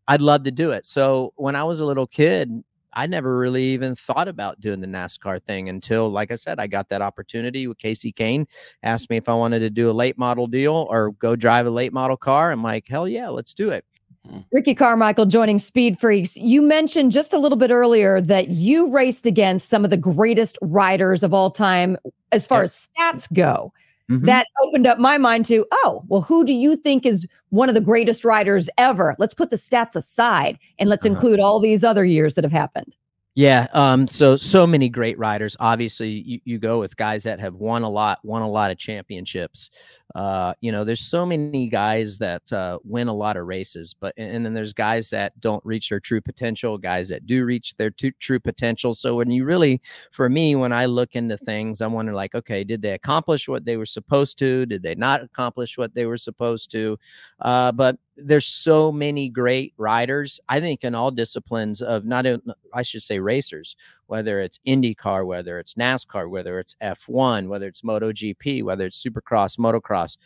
I'd 0.08 0.22
love 0.22 0.44
to 0.44 0.52
do 0.52 0.72
it. 0.72 0.86
So 0.86 1.34
when 1.36 1.56
I 1.56 1.64
was 1.64 1.80
a 1.80 1.86
little 1.86 2.08
kid, 2.08 2.64
I 2.94 3.08
never 3.08 3.38
really 3.38 3.64
even 3.64 3.96
thought 3.96 4.28
about 4.28 4.62
doing 4.62 4.80
the 4.80 4.88
NASCAR 4.88 5.44
thing 5.44 5.68
until, 5.68 6.10
like 6.10 6.32
I 6.32 6.36
said, 6.36 6.60
I 6.60 6.68
got 6.68 6.90
that 6.90 7.02
opportunity 7.02 7.68
with 7.68 7.78
Kasey 7.78 8.14
Kahne. 8.14 8.48
Asked 8.84 9.10
me 9.10 9.18
if 9.18 9.28
I 9.28 9.34
wanted 9.34 9.60
to 9.60 9.70
do 9.70 9.90
a 9.90 9.94
late 9.94 10.18
model 10.18 10.48
deal 10.48 10.88
or 10.90 11.12
go 11.12 11.36
drive 11.36 11.66
a 11.66 11.72
late 11.72 11.92
model 11.92 12.16
car. 12.16 12.52
I'm 12.52 12.64
like, 12.64 12.88
hell 12.88 13.08
yeah, 13.08 13.28
let's 13.28 13.54
do 13.54 13.70
it. 13.70 13.84
Hmm. 14.26 14.40
Ricky 14.52 14.74
Carmichael 14.74 15.26
joining 15.26 15.60
Speed 15.60 16.00
Freaks. 16.00 16.38
You 16.38 16.62
mentioned 16.62 17.12
just 17.12 17.34
a 17.34 17.38
little 17.38 17.58
bit 17.58 17.70
earlier 17.70 18.22
that 18.22 18.48
you 18.50 18.90
raced 18.90 19.26
against 19.26 19.70
some 19.70 19.84
of 19.84 19.90
the 19.90 19.98
greatest 19.98 20.58
riders 20.62 21.22
of 21.22 21.34
all 21.34 21.52
time 21.52 21.98
as 22.32 22.48
far 22.48 22.64
as 22.64 22.90
stats 22.98 23.32
go. 23.34 23.74
Mm-hmm. 24.10 24.26
That 24.26 24.48
opened 24.64 24.86
up 24.86 25.00
my 25.00 25.18
mind 25.18 25.46
to, 25.48 25.66
oh, 25.72 26.04
well, 26.08 26.22
who 26.22 26.46
do 26.46 26.54
you 26.54 26.76
think 26.76 27.06
is 27.06 27.26
one 27.50 27.70
of 27.70 27.76
the 27.76 27.82
greatest 27.82 28.24
riders 28.24 28.70
ever? 28.78 29.16
Let's 29.18 29.34
put 29.34 29.50
the 29.50 29.56
stats 29.56 29.96
aside 29.96 30.60
and 30.78 30.90
let's 30.90 31.06
uh-huh. 31.06 31.14
include 31.14 31.40
all 31.40 31.60
these 31.60 31.84
other 31.84 32.06
years 32.06 32.36
that 32.36 32.44
have 32.44 32.52
happened. 32.52 32.96
Yeah. 33.34 33.68
Um, 33.74 34.08
so 34.08 34.38
so 34.38 34.66
many 34.66 34.88
great 34.88 35.20
riders. 35.20 35.58
Obviously, 35.60 36.10
you, 36.10 36.40
you 36.46 36.58
go 36.58 36.80
with 36.80 36.96
guys 36.96 37.24
that 37.24 37.40
have 37.42 37.56
won 37.56 37.84
a 37.84 37.90
lot, 37.90 38.20
won 38.24 38.42
a 38.42 38.50
lot 38.50 38.72
of 38.72 38.78
championships. 38.78 39.70
Uh, 40.14 40.54
you 40.62 40.72
know, 40.72 40.84
there's 40.84 41.02
so 41.02 41.26
many 41.26 41.68
guys 41.68 42.18
that 42.20 42.52
uh, 42.54 42.78
win 42.84 43.08
a 43.08 43.14
lot 43.14 43.36
of 43.38 43.48
races, 43.48 43.96
but 44.00 44.14
and 44.18 44.46
then 44.46 44.54
there's 44.54 44.74
guys 44.74 45.10
that 45.10 45.38
don't 45.40 45.66
reach 45.66 45.90
their 45.90 46.00
true 46.00 46.22
potential, 46.22 46.78
guys 46.78 47.10
that 47.10 47.26
do 47.26 47.44
reach 47.44 47.76
their 47.78 47.90
t- 47.90 48.14
true 48.20 48.40
potential. 48.40 48.94
So 48.94 49.16
when 49.16 49.32
you 49.32 49.46
really, 49.46 49.82
for 50.12 50.30
me, 50.30 50.56
when 50.56 50.72
I 50.72 50.86
look 50.86 51.16
into 51.16 51.38
things, 51.38 51.82
I'm 51.82 51.94
wondering 51.94 52.16
like, 52.16 52.36
okay, 52.36 52.64
did 52.64 52.82
they 52.82 52.92
accomplish 52.92 53.48
what 53.48 53.66
they 53.66 53.78
were 53.78 53.86
supposed 53.86 54.38
to? 54.40 54.66
Did 54.66 54.84
they 54.84 54.96
not 54.96 55.24
accomplish 55.24 55.78
what 55.78 55.96
they 55.96 56.06
were 56.06 56.18
supposed 56.18 56.72
to? 56.72 56.98
Uh, 57.40 57.72
but 57.72 57.98
there's 58.18 58.46
so 58.46 58.92
many 58.92 59.28
great 59.28 59.74
riders. 59.78 60.40
I 60.48 60.62
think 60.62 60.84
in 60.84 60.96
all 60.96 61.12
disciplines 61.12 61.82
of 61.82 62.06
not, 62.06 62.26
I 62.74 62.82
should 62.82 63.04
say 63.04 63.20
racers, 63.20 63.76
whether 64.08 64.42
it's 64.42 64.60
IndyCar, 64.68 65.26
whether 65.26 65.60
it's 65.60 65.74
NASCAR, 65.76 66.30
whether 66.30 66.60
it's 66.60 66.76
F1, 66.82 67.48
whether 67.48 67.68
it's 67.68 67.82
MotoGP, 67.82 68.64
whether 68.64 68.86
it's 68.86 69.04
Supercross, 69.04 69.58
motocross 69.58 70.18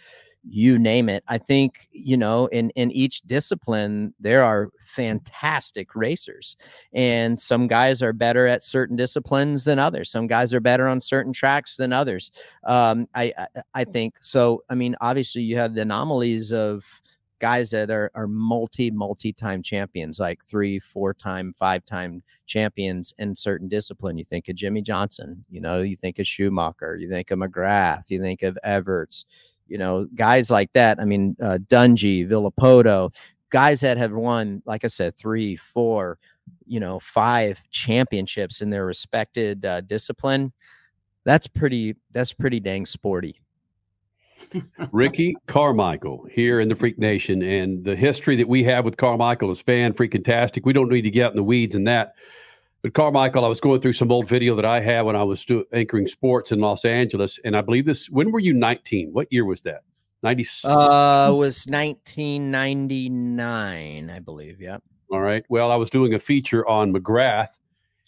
you 0.48 0.80
name 0.80 1.10
it. 1.10 1.24
I 1.28 1.38
think, 1.38 1.88
you 1.92 2.16
know, 2.18 2.48
in 2.48 2.70
in 2.72 2.92
each 2.92 3.22
discipline 3.22 4.14
there 4.20 4.44
are 4.44 4.70
fantastic 4.86 5.96
racers. 5.96 6.56
And 6.94 7.40
some 7.40 7.68
guys 7.68 8.02
are 8.02 8.14
better 8.14 8.48
at 8.48 8.64
certain 8.64 8.96
disciplines 8.96 9.64
than 9.64 9.80
others. 9.80 10.10
Some 10.10 10.28
guys 10.28 10.54
are 10.54 10.60
better 10.60 10.88
on 10.88 11.02
certain 11.02 11.34
tracks 11.34 11.76
than 11.76 11.92
others. 11.94 12.32
Um 12.66 13.08
I 13.16 13.34
I, 13.38 13.48
I 13.74 13.84
think 13.84 14.16
so 14.22 14.64
I 14.70 14.76
mean 14.76 14.96
obviously 15.02 15.42
you 15.42 15.58
have 15.58 15.74
the 15.74 15.82
anomalies 15.82 16.54
of 16.54 16.86
guys 17.39 17.69
that 17.72 17.89
are, 17.89 18.12
are 18.15 18.27
multi 18.27 18.91
multi 18.91 19.34
time 19.34 19.63
champions 19.63 20.19
like 20.19 20.43
three 20.43 20.79
four 20.79 21.13
time 21.13 21.53
five 21.58 21.86
time 21.86 22.22
champions 22.46 23.13
in 23.17 23.36
certain 23.36 23.67
discipline 23.67 24.17
you 24.17 24.25
think 24.25 24.48
of 24.48 24.55
Jimmie 24.55 24.81
johnson 24.81 25.43
you 25.50 25.62
know 25.62 25.81
you 25.81 25.96
think 25.96 26.19
of 26.19 26.27
schumacher 26.27 26.96
you 26.98 27.10
think 27.10 27.31
of 27.31 27.39
mcgrath 27.39 28.03
you 28.10 28.22
think 28.22 28.43
of 28.43 28.58
everts 28.63 29.25
you 29.69 29.77
know, 29.77 30.08
guys 30.15 30.51
like 30.51 30.74
that. 30.74 31.00
I 31.00 31.05
mean, 31.05 31.38
uh, 31.41 31.60
Dungey, 31.67 32.27
Villopoto, 32.27 33.13
guys 33.51 33.81
that 33.81 33.98
have 33.98 34.12
won, 34.12 34.62
like 34.65 34.84
I 34.84 34.88
said, 34.88 35.15
three, 35.15 35.55
four, 35.55 36.17
you 36.65 36.79
know, 36.79 37.00
five 37.00 37.62
championships 37.69 38.62
in 38.62 38.72
their 38.72 38.86
respected 38.86 39.65
uh, 39.65 39.81
discipline. 39.81 40.51
That's 41.24 41.48
pretty. 41.48 41.96
That's 42.12 42.34
pretty 42.34 42.60
dang 42.60 42.86
sporty. 42.86 43.39
Ricky 44.91 45.36
Carmichael 45.48 46.25
here 46.32 46.60
in 46.60 46.70
the 46.70 46.75
Freak 46.75 46.98
Nation, 46.98 47.41
and 47.41 47.84
the 47.84 47.96
history 47.96 48.36
that 48.38 48.48
we 48.48 48.63
have 48.63 48.86
with 48.86 48.98
Carmichael 48.98 49.51
is 49.51 49.62
fan 49.62 49.94
freaking 49.94 50.24
tastic. 50.24 50.65
We 50.65 50.74
don't 50.74 50.89
need 50.89 51.03
to 51.03 51.12
get 51.12 51.27
out 51.27 51.32
in 51.32 51.38
the 51.38 51.44
weeds 51.44 51.75
in 51.75 51.84
that. 51.86 52.13
But 52.82 52.94
Carmichael, 52.94 53.44
I 53.44 53.50
was 53.50 53.60
going 53.60 53.82
through 53.82 53.91
some 53.94 54.12
old 54.12 54.27
video 54.27 54.56
that 54.56 54.65
I 54.65 54.79
had 54.79 55.01
when 55.01 55.15
I 55.15 55.24
was 55.24 55.44
do- 55.44 55.65
anchoring 55.74 56.06
sports 56.08 56.51
in 56.51 56.60
Los 56.60 56.86
Angeles, 56.86 57.39
and 57.44 57.58
I 57.58 57.62
believe 57.62 57.86
this. 57.86 58.10
When 58.10 58.32
were 58.32 58.39
you 58.39 58.53
19? 58.53 59.10
What 59.12 59.27
year 59.32 59.46
was 59.46 59.62
that? 59.63 59.82
90. 60.24 60.46
Uh, 60.63 61.34
was 61.34 61.65
1999, 61.68 64.10
I 64.10 64.20
believe. 64.20 64.62
Yep. 64.62 64.82
All 65.12 65.22
right. 65.22 65.44
Well, 65.50 65.72
I 65.72 65.75
was 65.75 65.89
doing 65.89 66.13
a 66.13 66.20
feature 66.20 66.65
on 66.68 66.94
McGrath, 66.94 67.58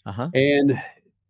uh-huh. 0.06 0.30
and 0.34 0.80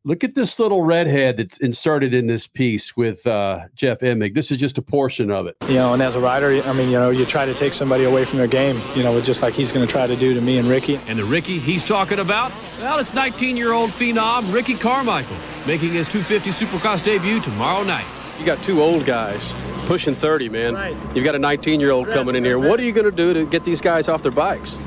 Look 0.05 0.25
at 0.25 0.35
this 0.35 0.59
little 0.59 0.83
redhead 0.83 1.37
that's 1.37 1.59
inserted 1.59 2.13
in 2.13 2.27
this 2.27 2.49
piece 2.49 2.97
with 2.97 3.25
uh, 3.25 3.69
Jeff 3.77 4.01
Emig. 4.01 4.35
This 4.35 4.51
is 4.51 4.59
just 4.59 4.77
a 4.77 4.83
portion 4.83 5.31
of 5.31 5.47
it. 5.47 5.57
You 5.69 5.75
know, 5.75 5.93
and 5.93 6.03
as 6.03 6.17
a 6.17 6.21
rider, 6.21 6.61
I 6.65 6.73
mean, 6.73 6.91
you 6.91 6.99
know, 6.99 7.11
you 7.11 7.25
try 7.25 7.47
to 7.47 7.55
take 7.55 7.73
somebody 7.73 8.03
away 8.03 8.25
from 8.25 8.39
their 8.39 8.49
game, 8.49 8.81
you 8.97 9.05
know, 9.05 9.21
just 9.21 9.43
like 9.43 9.55
he's 9.55 9.71
going 9.71 9.87
to 9.87 9.91
try 9.91 10.09
to 10.09 10.17
do 10.17 10.35
to 10.35 10.41
me 10.41 10.59
and 10.59 10.67
Ricky. 10.67 10.99
And 11.07 11.21
the 11.21 11.25
Ricky 11.25 11.57
he's 11.61 11.87
talking 11.87 12.19
about? 12.19 12.51
Well, 12.81 12.99
it's 12.99 13.15
19 13.15 13.57
year 13.57 13.71
old 13.71 13.91
phenom 13.91 14.53
Ricky 14.53 14.75
Carmichael 14.75 15.37
making 15.69 15.91
his 15.91 16.09
250 16.09 16.51
Supercross 16.51 17.05
debut 17.05 17.41
tomorrow 17.41 17.85
night. 17.85 18.07
You 18.41 18.45
got 18.45 18.61
two 18.65 18.83
old 18.83 19.05
guys 19.05 19.55
pushing 19.87 20.17
30, 20.17 20.49
man. 20.49 20.75
Right. 20.75 20.97
You've 21.15 21.25
got 21.25 21.37
a 21.37 21.39
19 21.39 21.79
year 21.79 21.93
old 21.93 22.09
coming 22.09 22.35
in 22.35 22.45
here. 22.45 22.59
What 22.59 22.81
are 22.81 22.85
you 22.85 22.91
going 22.91 23.09
to 23.09 23.17
do 23.17 23.33
to 23.35 23.47
get 23.47 23.63
these 23.63 23.81
guys 23.81 24.09
off 24.09 24.23
their 24.23 24.33
bikes? 24.33 24.81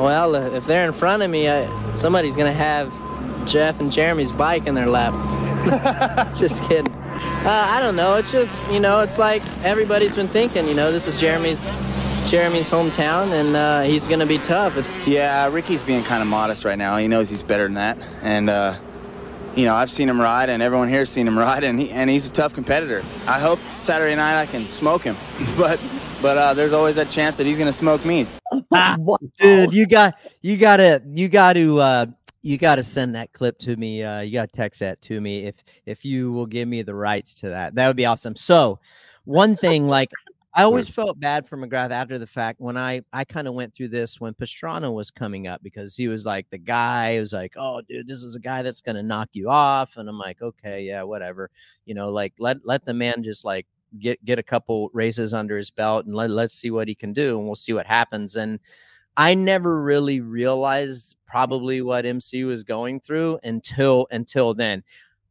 Well, 0.00 0.34
if 0.34 0.66
they're 0.66 0.86
in 0.86 0.92
front 0.92 1.22
of 1.22 1.30
me, 1.30 1.48
I, 1.48 1.94
somebody's 1.94 2.34
going 2.34 2.50
to 2.50 2.58
have 2.58 2.92
Jeff 3.46 3.80
and 3.80 3.90
Jeremy's 3.92 4.32
bike 4.32 4.66
in 4.66 4.74
their 4.74 4.86
lap. 4.86 5.14
just 6.36 6.62
kidding. 6.64 6.92
Uh, 6.92 7.66
I 7.70 7.80
don't 7.80 7.96
know. 7.96 8.14
It's 8.14 8.32
just 8.32 8.60
you 8.70 8.80
know, 8.80 9.00
it's 9.00 9.18
like 9.18 9.42
everybody's 9.64 10.16
been 10.16 10.28
thinking. 10.28 10.66
You 10.68 10.74
know, 10.74 10.92
this 10.92 11.06
is 11.06 11.20
Jeremy's 11.20 11.70
Jeremy's 12.30 12.68
hometown, 12.68 13.30
and 13.32 13.54
uh, 13.56 13.82
he's 13.82 14.06
going 14.06 14.20
to 14.20 14.26
be 14.26 14.38
tough. 14.38 14.76
It's- 14.76 15.06
yeah, 15.06 15.48
Ricky's 15.48 15.82
being 15.82 16.02
kind 16.02 16.22
of 16.22 16.28
modest 16.28 16.64
right 16.64 16.76
now. 16.78 16.96
He 16.96 17.08
knows 17.08 17.30
he's 17.30 17.42
better 17.42 17.64
than 17.64 17.74
that, 17.74 17.98
and 18.22 18.50
uh, 18.50 18.76
you 19.54 19.64
know, 19.64 19.74
I've 19.74 19.90
seen 19.90 20.08
him 20.08 20.20
ride, 20.20 20.50
and 20.50 20.62
everyone 20.62 20.88
here's 20.88 21.08
seen 21.08 21.26
him 21.26 21.38
ride, 21.38 21.64
and 21.64 21.78
he, 21.80 21.90
and 21.90 22.10
he's 22.10 22.26
a 22.28 22.32
tough 22.32 22.52
competitor. 22.52 23.02
I 23.26 23.38
hope 23.40 23.58
Saturday 23.78 24.14
night 24.16 24.40
I 24.40 24.46
can 24.46 24.66
smoke 24.66 25.02
him, 25.02 25.16
but 25.56 25.80
but 26.20 26.36
uh, 26.36 26.54
there's 26.54 26.72
always 26.72 26.96
that 26.96 27.08
chance 27.10 27.36
that 27.38 27.46
he's 27.46 27.58
going 27.58 27.68
to 27.68 27.72
smoke 27.72 28.04
me. 28.04 28.26
Dude, 29.38 29.72
you 29.72 29.86
got 29.86 30.14
you 30.42 30.56
got 30.56 30.76
to 30.78 31.02
you 31.06 31.28
got 31.28 31.54
to 31.54 31.78
uh, 31.80 32.06
you 32.42 32.58
got 32.58 32.76
to 32.76 32.82
send 32.82 33.14
that 33.14 33.32
clip 33.32 33.58
to 33.58 33.76
me. 33.76 34.02
Uh, 34.02 34.20
you 34.20 34.32
got 34.32 34.52
to 34.52 34.56
text 34.56 34.80
that 34.80 35.00
to 35.02 35.20
me 35.20 35.46
if 35.46 35.56
if 35.84 36.04
you 36.04 36.32
will 36.32 36.46
give 36.46 36.68
me 36.68 36.82
the 36.82 36.94
rights 36.94 37.34
to 37.34 37.48
that. 37.50 37.74
That 37.74 37.86
would 37.88 37.96
be 37.96 38.06
awesome. 38.06 38.36
So, 38.36 38.78
one 39.24 39.56
thing 39.56 39.86
like 39.88 40.10
I 40.56 40.62
always 40.62 40.88
felt 40.88 41.20
bad 41.20 41.46
for 41.46 41.58
McGrath 41.58 41.90
after 41.90 42.18
the 42.18 42.26
fact 42.26 42.62
when 42.62 42.78
I 42.78 43.02
I 43.12 43.24
kind 43.24 43.46
of 43.46 43.52
went 43.52 43.74
through 43.74 43.88
this 43.88 44.18
when 44.22 44.32
Pastrana 44.32 44.90
was 44.90 45.10
coming 45.10 45.46
up 45.46 45.62
because 45.62 45.94
he 45.94 46.08
was 46.08 46.24
like 46.24 46.48
the 46.48 46.56
guy 46.56 47.14
who 47.14 47.20
was 47.20 47.34
like, 47.34 47.52
oh 47.58 47.82
dude, 47.86 48.08
this 48.08 48.22
is 48.22 48.36
a 48.36 48.40
guy 48.40 48.62
that's 48.62 48.80
gonna 48.80 49.02
knock 49.02 49.28
you 49.34 49.50
off, 49.50 49.98
and 49.98 50.08
I'm 50.08 50.18
like, 50.18 50.40
okay, 50.40 50.82
yeah, 50.82 51.02
whatever, 51.02 51.50
you 51.84 51.94
know, 51.94 52.08
like 52.08 52.32
let 52.38 52.56
let 52.64 52.86
the 52.86 52.94
man 52.94 53.22
just 53.22 53.44
like 53.44 53.66
get 53.98 54.24
get 54.24 54.38
a 54.38 54.42
couple 54.42 54.88
races 54.94 55.34
under 55.34 55.58
his 55.58 55.70
belt 55.70 56.06
and 56.06 56.14
let 56.14 56.30
let's 56.30 56.54
see 56.54 56.70
what 56.70 56.88
he 56.88 56.94
can 56.94 57.12
do, 57.12 57.36
and 57.36 57.46
we'll 57.46 57.54
see 57.54 57.74
what 57.74 57.86
happens 57.86 58.36
and. 58.36 58.58
I 59.16 59.34
never 59.34 59.80
really 59.82 60.20
realized 60.20 61.16
probably 61.26 61.80
what 61.82 62.04
MC 62.06 62.44
was 62.44 62.62
going 62.64 63.00
through 63.00 63.38
until 63.42 64.06
until 64.10 64.54
then. 64.54 64.82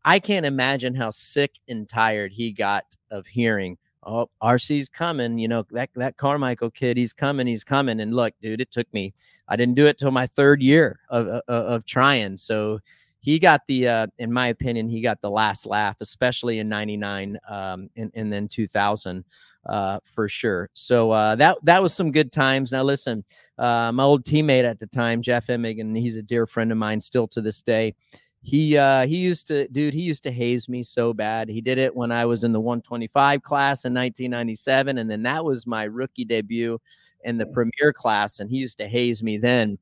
I 0.04 0.20
can't 0.20 0.46
imagine 0.46 0.96
how 0.96 1.10
sick 1.12 1.54
and 1.68 1.88
tired 1.88 2.32
he 2.32 2.52
got 2.52 2.86
of 3.12 3.28
hearing, 3.28 3.78
"Oh, 4.04 4.30
RC's 4.42 4.90
coming." 4.90 5.38
You 5.40 5.48
know 5.48 5.66
that 5.72 5.90
that 5.96 6.18
Carmichael 6.18 6.72
kid, 6.72 6.98
he's 6.98 7.14
coming, 7.14 7.48
he's 7.48 7.64
coming. 7.64 8.00
And 8.00 8.14
look, 8.16 8.34
dude, 8.42 8.62
it 8.62 8.72
took 8.72 8.92
me. 8.94 9.14
I 9.48 9.56
didn't 9.56 9.76
do 9.76 9.88
it 9.88 9.98
till 9.98 10.12
my 10.12 10.28
third 10.28 10.62
year 10.62 11.00
of 11.10 11.28
of, 11.28 11.44
of 11.48 11.86
trying. 11.86 12.38
So 12.38 12.80
he 13.26 13.40
got 13.40 13.66
the, 13.66 13.88
uh, 13.88 14.08
in 14.20 14.32
my 14.32 14.50
opinion, 14.50 14.88
he 14.88 15.02
got 15.02 15.20
the 15.20 15.32
last 15.32 15.66
laugh, 15.66 15.98
especially 16.00 16.60
in 16.60 16.70
'99 16.70 17.40
um, 17.50 17.90
and, 17.98 18.12
and 18.14 18.32
then 18.32 18.48
2000 18.48 19.26
uh, 19.66 20.00
for 20.04 20.30
sure. 20.30 20.70
So 20.76 21.10
uh, 21.10 21.36
that 21.38 21.58
that 21.64 21.82
was 21.82 21.92
some 21.92 22.12
good 22.12 22.32
times. 22.32 22.72
Now 22.72 22.84
listen, 22.84 23.24
uh, 23.58 23.92
my 23.92 24.04
old 24.04 24.26
teammate 24.26 24.64
at 24.64 24.78
the 24.78 24.86
time, 24.86 25.24
Jeff 25.24 25.48
Emig, 25.48 25.82
and 25.82 25.98
he's 25.98 26.18
a 26.18 26.22
dear 26.22 26.46
friend 26.46 26.72
of 26.72 26.78
mine 26.78 27.02
still 27.02 27.28
to 27.30 27.42
this 27.42 27.64
day. 27.64 27.96
He 28.44 28.78
uh, 28.78 29.08
he 29.08 29.16
used 29.16 29.48
to, 29.48 29.68
dude, 29.70 29.96
he 29.96 30.04
used 30.04 30.22
to 30.26 30.32
haze 30.32 30.70
me 30.70 30.84
so 30.84 31.12
bad. 31.12 31.50
He 31.50 31.62
did 31.62 31.80
it 31.80 31.96
when 31.96 32.12
I 32.12 32.26
was 32.26 32.44
in 32.44 32.52
the 32.52 32.60
125 32.60 33.42
class 33.42 33.86
in 33.86 33.94
1997, 33.96 35.00
and 35.00 35.10
then 35.10 35.24
that 35.24 35.44
was 35.44 35.66
my 35.66 35.86
rookie 35.86 36.26
debut 36.26 36.80
in 37.24 37.40
the 37.40 37.48
premier 37.48 37.92
class, 37.92 38.40
and 38.40 38.52
he 38.52 38.58
used 38.58 38.78
to 38.78 38.88
haze 38.88 39.24
me 39.24 39.40
then. 39.40 39.80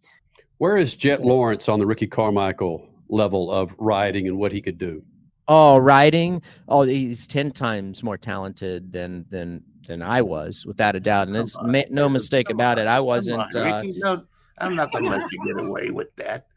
Where 0.59 0.77
is 0.77 0.95
Jet 0.95 1.25
Lawrence 1.25 1.67
on 1.67 1.79
the 1.79 1.85
Ricky 1.85 2.07
Carmichael 2.07 2.87
level 3.13 3.51
of 3.51 3.73
riding 3.77 4.27
and 4.27 4.37
what 4.37 4.51
he 4.51 4.61
could 4.61 4.77
do? 4.77 5.03
Oh, 5.47 5.77
riding! 5.77 6.41
Oh, 6.67 6.83
he's 6.83 7.27
ten 7.27 7.51
times 7.51 8.01
more 8.01 8.17
talented 8.17 8.91
than 8.91 9.25
than 9.29 9.61
than 9.87 10.01
I 10.01 10.21
was, 10.21 10.65
without 10.65 10.95
a 10.95 10.99
doubt. 10.99 11.27
And 11.27 11.35
it's 11.35 11.57
ma- 11.61 11.83
no 11.89 12.07
mistake 12.07 12.49
about 12.49 12.79
it. 12.79 12.87
I 12.87 12.99
wasn't. 12.99 13.53
On, 13.55 13.67
uh, 13.67 13.81
Ricky, 13.81 13.99
no, 13.99 14.23
I'm 14.59 14.75
not 14.75 14.91
going 14.91 15.03
to 15.03 15.09
let 15.09 15.31
you 15.31 15.45
get 15.45 15.63
away 15.63 15.89
with 15.89 16.15
that. 16.15 16.47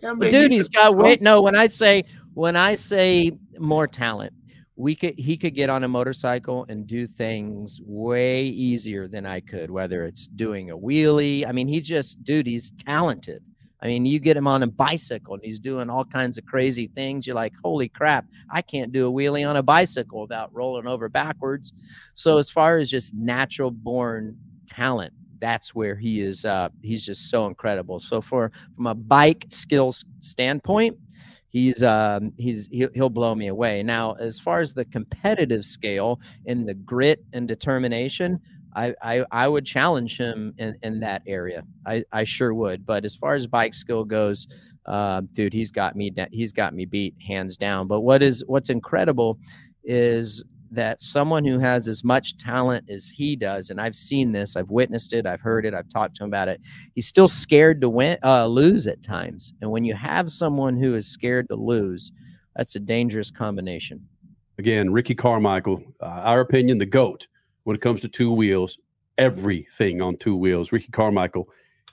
Yeah, 0.00 0.14
dude, 0.14 0.52
he's 0.52 0.68
got 0.68 0.96
wait. 0.96 1.20
No, 1.20 1.42
when 1.42 1.56
I 1.56 1.66
say 1.66 2.04
when 2.34 2.56
I 2.56 2.74
say 2.74 3.32
more 3.58 3.86
talent, 3.86 4.32
we 4.76 4.94
could 4.94 5.18
he 5.18 5.36
could 5.36 5.54
get 5.54 5.70
on 5.70 5.84
a 5.84 5.88
motorcycle 5.88 6.64
and 6.68 6.86
do 6.86 7.06
things 7.06 7.80
way 7.84 8.44
easier 8.44 9.08
than 9.08 9.26
I 9.26 9.40
could. 9.40 9.70
Whether 9.70 10.04
it's 10.04 10.26
doing 10.28 10.70
a 10.70 10.76
wheelie, 10.76 11.46
I 11.46 11.52
mean, 11.52 11.68
he's 11.68 11.86
just 11.86 12.22
dude. 12.22 12.46
He's 12.46 12.70
talented. 12.70 13.42
I 13.82 13.88
mean, 13.88 14.06
you 14.06 14.20
get 14.20 14.36
him 14.36 14.46
on 14.46 14.62
a 14.62 14.68
bicycle 14.68 15.34
and 15.34 15.42
he's 15.42 15.58
doing 15.58 15.90
all 15.90 16.04
kinds 16.04 16.38
of 16.38 16.46
crazy 16.46 16.86
things. 16.86 17.26
You're 17.26 17.34
like, 17.34 17.52
holy 17.64 17.88
crap, 17.88 18.26
I 18.48 18.62
can't 18.62 18.92
do 18.92 19.08
a 19.08 19.12
wheelie 19.12 19.48
on 19.48 19.56
a 19.56 19.62
bicycle 19.62 20.20
without 20.20 20.54
rolling 20.54 20.86
over 20.86 21.08
backwards. 21.08 21.72
So, 22.14 22.38
as 22.38 22.48
far 22.48 22.78
as 22.78 22.88
just 22.88 23.12
natural 23.14 23.72
born 23.72 24.36
talent, 24.68 25.12
that's 25.40 25.74
where 25.74 25.96
he 25.96 26.20
is. 26.20 26.44
Uh, 26.44 26.68
he's 26.82 27.04
just 27.04 27.28
so 27.28 27.46
incredible. 27.46 27.98
So, 27.98 28.20
for 28.20 28.52
from 28.76 28.86
a 28.86 28.94
bike 28.94 29.46
skills 29.48 30.04
standpoint, 30.20 30.96
he's 31.48 31.82
um, 31.82 32.32
he's 32.38 32.68
he'll, 32.68 32.90
he'll 32.94 33.10
blow 33.10 33.34
me 33.34 33.48
away. 33.48 33.82
Now, 33.82 34.12
as 34.12 34.38
far 34.38 34.60
as 34.60 34.74
the 34.74 34.84
competitive 34.84 35.64
scale 35.64 36.20
and 36.46 36.68
the 36.68 36.74
grit 36.74 37.24
and 37.32 37.48
determination, 37.48 38.40
I, 38.74 38.94
I, 39.02 39.24
I 39.30 39.48
would 39.48 39.64
challenge 39.64 40.16
him 40.16 40.54
in, 40.58 40.76
in 40.82 41.00
that 41.00 41.22
area. 41.26 41.62
I, 41.86 42.04
I 42.12 42.24
sure 42.24 42.54
would. 42.54 42.86
But 42.86 43.04
as 43.04 43.14
far 43.14 43.34
as 43.34 43.46
bike 43.46 43.74
skill 43.74 44.04
goes, 44.04 44.46
uh, 44.86 45.22
dude, 45.32 45.52
he's 45.52 45.70
got 45.70 45.94
me 45.94 46.12
he's 46.32 46.52
got 46.52 46.74
me 46.74 46.84
beat 46.84 47.14
hands 47.26 47.56
down. 47.56 47.86
But 47.86 48.00
what 48.00 48.22
is 48.22 48.42
what's 48.46 48.70
incredible 48.70 49.38
is 49.84 50.44
that 50.72 51.00
someone 51.00 51.44
who 51.44 51.58
has 51.58 51.86
as 51.86 52.02
much 52.02 52.38
talent 52.38 52.88
as 52.88 53.06
he 53.06 53.36
does, 53.36 53.68
and 53.68 53.80
I've 53.80 53.94
seen 53.94 54.32
this, 54.32 54.56
I've 54.56 54.70
witnessed 54.70 55.12
it, 55.12 55.26
I've 55.26 55.40
heard 55.40 55.66
it, 55.66 55.74
I've 55.74 55.88
talked 55.90 56.16
to 56.16 56.24
him 56.24 56.30
about 56.30 56.48
it. 56.48 56.60
He's 56.94 57.06
still 57.06 57.28
scared 57.28 57.82
to 57.82 57.90
win, 57.90 58.16
uh, 58.24 58.46
lose 58.46 58.86
at 58.86 59.02
times. 59.02 59.52
And 59.60 59.70
when 59.70 59.84
you 59.84 59.94
have 59.94 60.30
someone 60.30 60.78
who 60.78 60.94
is 60.94 61.06
scared 61.06 61.48
to 61.50 61.56
lose, 61.56 62.10
that's 62.56 62.74
a 62.74 62.80
dangerous 62.80 63.30
combination. 63.30 64.08
Again, 64.58 64.92
Ricky 64.92 65.14
Carmichael, 65.14 65.82
uh, 66.00 66.06
our 66.06 66.40
opinion, 66.40 66.78
the 66.78 66.86
goat 66.86 67.26
when 67.64 67.76
it 67.76 67.82
comes 67.82 68.00
to 68.00 68.08
two 68.08 68.32
wheels 68.32 68.78
everything 69.18 70.00
on 70.00 70.16
two 70.16 70.36
wheels. 70.36 70.72
Ricky 70.72 70.90
Carmichael 70.90 71.48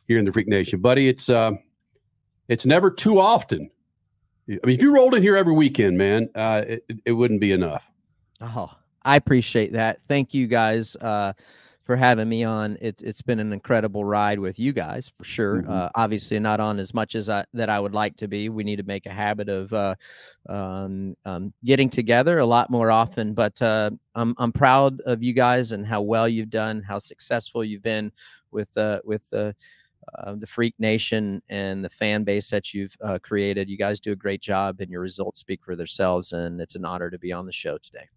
here 0.07 0.19
in 0.19 0.25
the 0.25 0.31
Freak 0.31 0.47
Nation, 0.47 0.79
buddy. 0.79 1.07
It's 1.07 1.29
uh, 1.29 1.51
it's 2.47 2.65
never 2.65 2.89
too 2.89 3.19
often. 3.19 3.69
I 4.49 4.53
mean, 4.65 4.75
if 4.75 4.81
you 4.81 4.93
rolled 4.93 5.13
in 5.13 5.21
here 5.21 5.37
every 5.37 5.53
weekend, 5.53 5.97
man, 5.97 6.29
uh, 6.33 6.63
it, 6.67 6.83
it 7.05 7.11
wouldn't 7.11 7.39
be 7.39 7.51
enough. 7.51 7.87
Oh, 8.41 8.71
I 9.03 9.15
appreciate 9.15 9.73
that. 9.73 9.99
Thank 10.07 10.33
you 10.33 10.47
guys. 10.47 10.95
Uh, 10.95 11.33
for 11.89 11.95
having 11.95 12.29
me 12.29 12.43
on. 12.43 12.77
It's 12.81 13.01
it's 13.01 13.23
been 13.23 13.39
an 13.39 13.51
incredible 13.51 14.05
ride 14.05 14.37
with 14.37 14.59
you 14.59 14.73
guys 14.73 15.11
for 15.17 15.23
sure. 15.23 15.63
Mm-hmm. 15.63 15.71
Uh, 15.71 15.89
obviously, 15.95 16.37
not 16.37 16.59
on 16.59 16.77
as 16.77 16.93
much 16.93 17.15
as 17.15 17.31
I, 17.31 17.45
that 17.55 17.67
I 17.67 17.79
would 17.79 17.95
like 17.95 18.15
to 18.17 18.27
be. 18.27 18.47
We 18.47 18.63
need 18.63 18.75
to 18.75 18.83
make 18.83 19.07
a 19.07 19.11
habit 19.11 19.49
of 19.49 19.73
uh, 19.73 19.95
um, 20.47 21.15
um, 21.25 21.51
getting 21.65 21.89
together 21.89 22.37
a 22.37 22.45
lot 22.45 22.69
more 22.69 22.91
often. 22.91 23.33
But 23.33 23.59
uh, 23.63 23.89
I'm 24.13 24.35
I'm 24.37 24.51
proud 24.51 25.01
of 25.01 25.23
you 25.23 25.33
guys 25.33 25.71
and 25.71 25.83
how 25.83 26.03
well 26.03 26.29
you've 26.29 26.51
done, 26.51 26.83
how 26.83 26.99
successful 26.99 27.63
you've 27.63 27.81
been 27.81 28.11
with 28.51 28.69
uh, 28.77 28.99
with 29.03 29.27
the. 29.31 29.55
Uh, 30.17 30.33
the 30.33 30.47
Freak 30.47 30.73
Nation 30.79 31.39
and 31.49 31.85
the 31.85 31.89
fan 31.89 32.23
base 32.23 32.49
that 32.49 32.73
you've 32.73 32.95
uh, 33.03 33.19
created. 33.21 33.69
You 33.69 33.77
guys 33.77 33.99
do 33.99 34.11
a 34.11 34.15
great 34.15 34.41
job, 34.41 34.79
and 34.79 34.89
your 34.89 35.01
results 35.01 35.39
speak 35.39 35.63
for 35.63 35.75
themselves. 35.75 36.31
And 36.31 36.59
it's 36.59 36.73
an 36.73 36.83
honor 36.83 37.11
to 37.11 37.19
be 37.19 37.31
on 37.31 37.45
the 37.45 37.51
show 37.51 37.77
today. 37.77 38.09